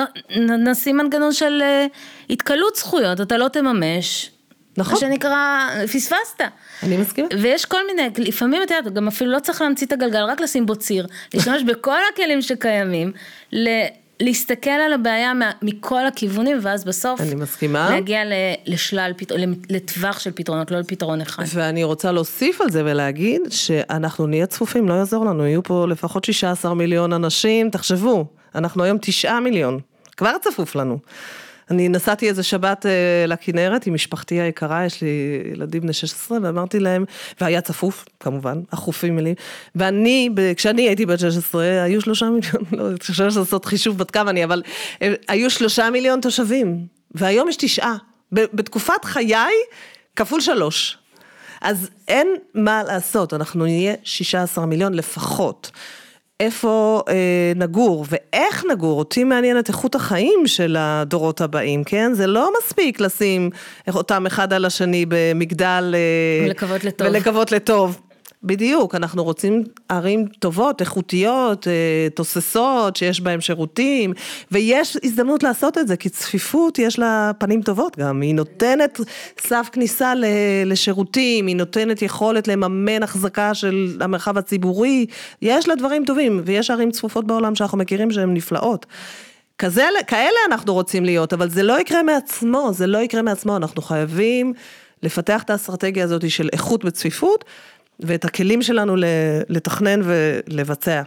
נשים 0.68 0.98
מנגנון 0.98 1.34
של 1.34 1.62
אה, 1.62 1.86
התקלות 2.30 2.76
זכויות, 2.76 3.22
אתה 3.22 3.38
לא 3.38 3.48
תממש, 3.48 4.32
נכון. 4.80 4.94
מה 4.94 5.00
שנקרא, 5.00 5.70
פספסת. 5.94 6.42
אני 6.84 6.98
מסכימה. 6.98 7.28
ויש 7.42 7.66
כל 7.66 7.88
מיני, 7.88 8.10
לפעמים 8.18 8.64
את 8.64 8.72
יודעת, 8.72 8.94
גם 8.94 9.08
אפילו 9.08 9.32
לא 9.32 9.40
צריך 9.40 9.62
להמציא 9.62 9.88
את 9.88 9.92
הגלגל, 9.92 10.24
רק 10.24 10.42
לשים 10.42 10.66
בו 10.66 10.76
ציר, 10.76 11.08
להשתמש 11.34 11.64
בכל 11.64 11.98
הכלים 12.14 12.42
שקיימים, 12.42 13.12
ל... 13.52 13.68
להסתכל 14.22 14.70
על 14.70 14.94
הבעיה 14.94 15.34
מכל 15.62 16.06
הכיוונים, 16.06 16.58
ואז 16.62 16.86
בסוף, 16.86 17.22
אני 17.22 17.36
מסכימה, 17.36 17.90
להגיע 17.90 18.22
לשלל, 18.66 19.12
לטווח 19.70 20.20
של 20.20 20.32
פתרונות, 20.36 20.72
לא 20.72 20.80
לפתרון 20.80 21.22
אחד. 21.22 21.44
ואני 21.54 21.84
רוצה 21.84 22.12
להוסיף 22.12 22.62
על 22.62 22.70
זה 22.70 22.82
ולהגיד 22.86 23.42
שאנחנו 23.50 24.28
נהיה 24.28 24.46
צפופים, 24.46 24.90
לא 24.90 24.94
יעזור 24.94 25.26
לנו, 25.26 25.48
יהיו 25.48 25.64
פה 25.64 25.86
לפחות 25.90 26.24
16 26.24 26.74
מיליון 26.74 27.14
אנשים, 27.14 27.70
תחשבו, 27.70 28.26
אנחנו 28.56 28.84
היום 28.84 28.98
9 29.02 29.40
מיליון, 29.40 29.80
כבר 30.18 30.32
צפוף 30.42 30.76
לנו. 30.76 31.00
אני 31.70 31.90
נסעתי 31.90 32.30
איזה 32.30 32.44
שבת 32.44 32.86
אה, 32.86 33.26
לכנרת 33.28 33.88
עם 33.88 33.94
משפחתי 33.94 34.42
היקרה, 34.42 34.86
יש 34.86 35.02
לי 35.02 35.42
ילדים 35.54 35.82
בני 35.82 35.94
16, 35.94 36.38
ואמרתי 36.44 36.80
להם, 36.80 37.06
והיה 37.42 37.62
צפוף, 37.62 38.06
כמובן, 38.20 38.62
החופים 38.72 39.16
מלאים, 39.16 39.36
ואני, 39.76 40.30
כשאני 40.56 40.82
הייתי 40.82 41.06
בת 41.06 41.20
16, 41.20 41.84
היו 41.84 42.02
שלושה 42.02 42.26
מיליון, 42.26 42.64
לא, 42.72 42.94
אפשר 42.94 43.26
לעשות 43.26 43.66
חישוב 43.66 43.98
בת 43.98 44.12
כמה 44.12 44.32
אני, 44.32 44.44
אבל 44.44 44.62
אה, 45.02 45.14
היו 45.28 45.50
שלושה 45.50 45.90
מיליון 45.90 46.22
תושבים, 46.22 46.86
והיום 47.12 47.50
יש 47.50 47.56
תשעה. 47.56 47.96
בתקופת 48.32 49.06
חיי, 49.06 49.52
כפול 50.16 50.42
שלוש. 50.42 50.98
אז 51.62 51.90
אין 52.08 52.28
מה 52.54 52.84
לעשות, 52.84 53.34
אנחנו 53.34 53.64
נהיה 53.64 53.94
16 54.04 54.66
מיליון 54.66 54.94
לפחות. 54.94 55.72
איפה 56.40 57.02
אה, 57.10 57.14
נגור 57.56 58.06
ואיך 58.10 58.64
נגור, 58.72 59.00
אותי 59.00 59.24
מעניינת 59.24 59.68
איכות 59.68 59.96
החיים 59.96 60.40
של 60.46 60.76
הדורות 60.80 61.42
הבאים, 61.42 61.84
כן? 61.84 62.14
זה 62.14 62.28
לא 62.28 62.52
מספיק 62.58 63.00
לשים 63.00 63.50
אותם 63.88 64.26
אחד 64.26 64.54
על 64.54 64.66
השני 64.66 65.06
במגדל... 65.08 65.96
אה, 65.98 66.46
ולקוות 66.46 66.84
לטוב. 66.84 67.08
ולקוות 67.08 67.52
לטוב. 67.52 68.00
בדיוק, 68.44 68.96
אנחנו 68.96 69.24
רוצים 69.24 69.64
ערים 69.90 70.26
טובות, 70.28 70.82
איכותיות, 70.82 71.68
אה, 71.68 72.08
תוססות, 72.14 72.96
שיש 72.96 73.22
בהן 73.22 73.42
שירותים, 73.42 74.14
ויש 74.52 74.98
הזדמנות 75.04 75.44
לעשות 75.44 75.78
את 75.78 75.88
זה, 75.88 75.98
כי 75.98 76.10
צפיפות 76.10 76.80
יש 76.80 77.00
לה 77.00 77.32
פנים 77.38 77.62
טובות 77.62 77.98
גם, 77.98 78.22
היא 78.22 78.36
נותנת 78.36 79.00
סף 79.40 79.70
כניסה 79.72 80.14
לשירותים, 80.66 81.48
היא 81.48 81.56
נותנת 81.56 82.02
יכולת 82.02 82.48
לממן 82.48 83.04
החזקה 83.04 83.54
של 83.54 83.98
המרחב 84.02 84.38
הציבורי, 84.38 85.06
יש 85.42 85.68
לה 85.68 85.76
דברים 85.76 86.06
טובים, 86.06 86.42
ויש 86.46 86.72
ערים 86.72 86.92
צפופות 86.92 87.28
בעולם 87.28 87.56
שאנחנו 87.56 87.78
מכירים 87.78 88.12
שהן 88.12 88.34
נפלאות. 88.34 88.86
כזה, 89.58 89.86
כאלה 90.08 90.40
אנחנו 90.48 90.74
רוצים 90.74 91.06
להיות, 91.06 91.34
אבל 91.34 91.50
זה 91.50 91.64
לא 91.64 91.80
יקרה 91.80 92.04
מעצמו, 92.04 92.70
זה 92.74 92.88
לא 92.88 92.98
יקרה 92.98 93.22
מעצמו, 93.22 93.58
אנחנו 93.58 93.82
חייבים 93.82 94.54
לפתח 95.04 95.44
את 95.44 95.50
האסטרטגיה 95.50 96.04
הזאת 96.04 96.30
של 96.30 96.50
איכות 96.54 96.86
בצפיפות, 96.86 97.46
ואת 98.00 98.26
הכלים 98.26 98.62
שלנו 98.62 98.96
לתכנן 99.50 100.00
ולבצע. 100.04 101.02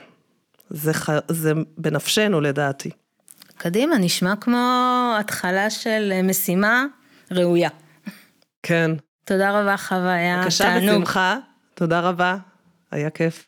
זה, 0.70 0.92
זה 1.28 1.52
בנפשנו 1.78 2.40
לדעתי. 2.40 2.90
קדימה, 3.56 3.98
נשמע 3.98 4.36
כמו 4.36 5.14
התחלה 5.20 5.70
של 5.70 6.12
משימה 6.24 6.84
ראויה. 7.30 7.70
כן. 8.62 8.90
תודה 9.24 9.60
רבה 9.60 9.76
חווה, 9.76 10.14
היה 10.14 10.34
תענוג. 10.34 10.44
בבקשה 10.44 10.78
בשמחה, 10.78 11.36
תודה 11.74 12.00
רבה, 12.00 12.36
היה 12.90 13.10
כיף. 13.10 13.46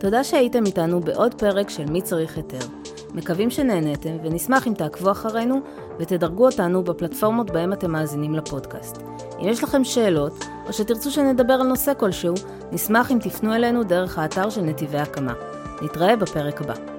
תודה 0.00 0.24
שהייתם 0.24 0.66
איתנו 0.66 1.00
בעוד 1.00 1.34
פרק 1.34 1.70
של 1.70 1.84
מי 1.84 2.02
צריך 2.02 2.36
היתר. 2.36 2.66
מקווים 3.16 3.50
שנהניתם 3.50 4.16
ונשמח 4.22 4.66
אם 4.66 4.74
תעקבו 4.74 5.10
אחרינו 5.10 5.60
ותדרגו 5.98 6.46
אותנו 6.46 6.82
בפלטפורמות 6.84 7.50
בהם 7.50 7.72
אתם 7.72 7.90
מאזינים 7.90 8.34
לפודקאסט. 8.34 9.02
אם 9.40 9.48
יש 9.48 9.64
לכם 9.64 9.84
שאלות, 9.84 10.44
או 10.68 10.72
שתרצו 10.72 11.10
שנדבר 11.10 11.52
על 11.52 11.66
נושא 11.66 11.92
כלשהו, 11.98 12.34
נשמח 12.72 13.12
אם 13.12 13.18
תפנו 13.22 13.54
אלינו 13.54 13.84
דרך 13.84 14.18
האתר 14.18 14.50
של 14.50 14.60
נתיבי 14.60 14.98
הקמה. 14.98 15.34
נתראה 15.82 16.16
בפרק 16.16 16.60
הבא. 16.60 16.95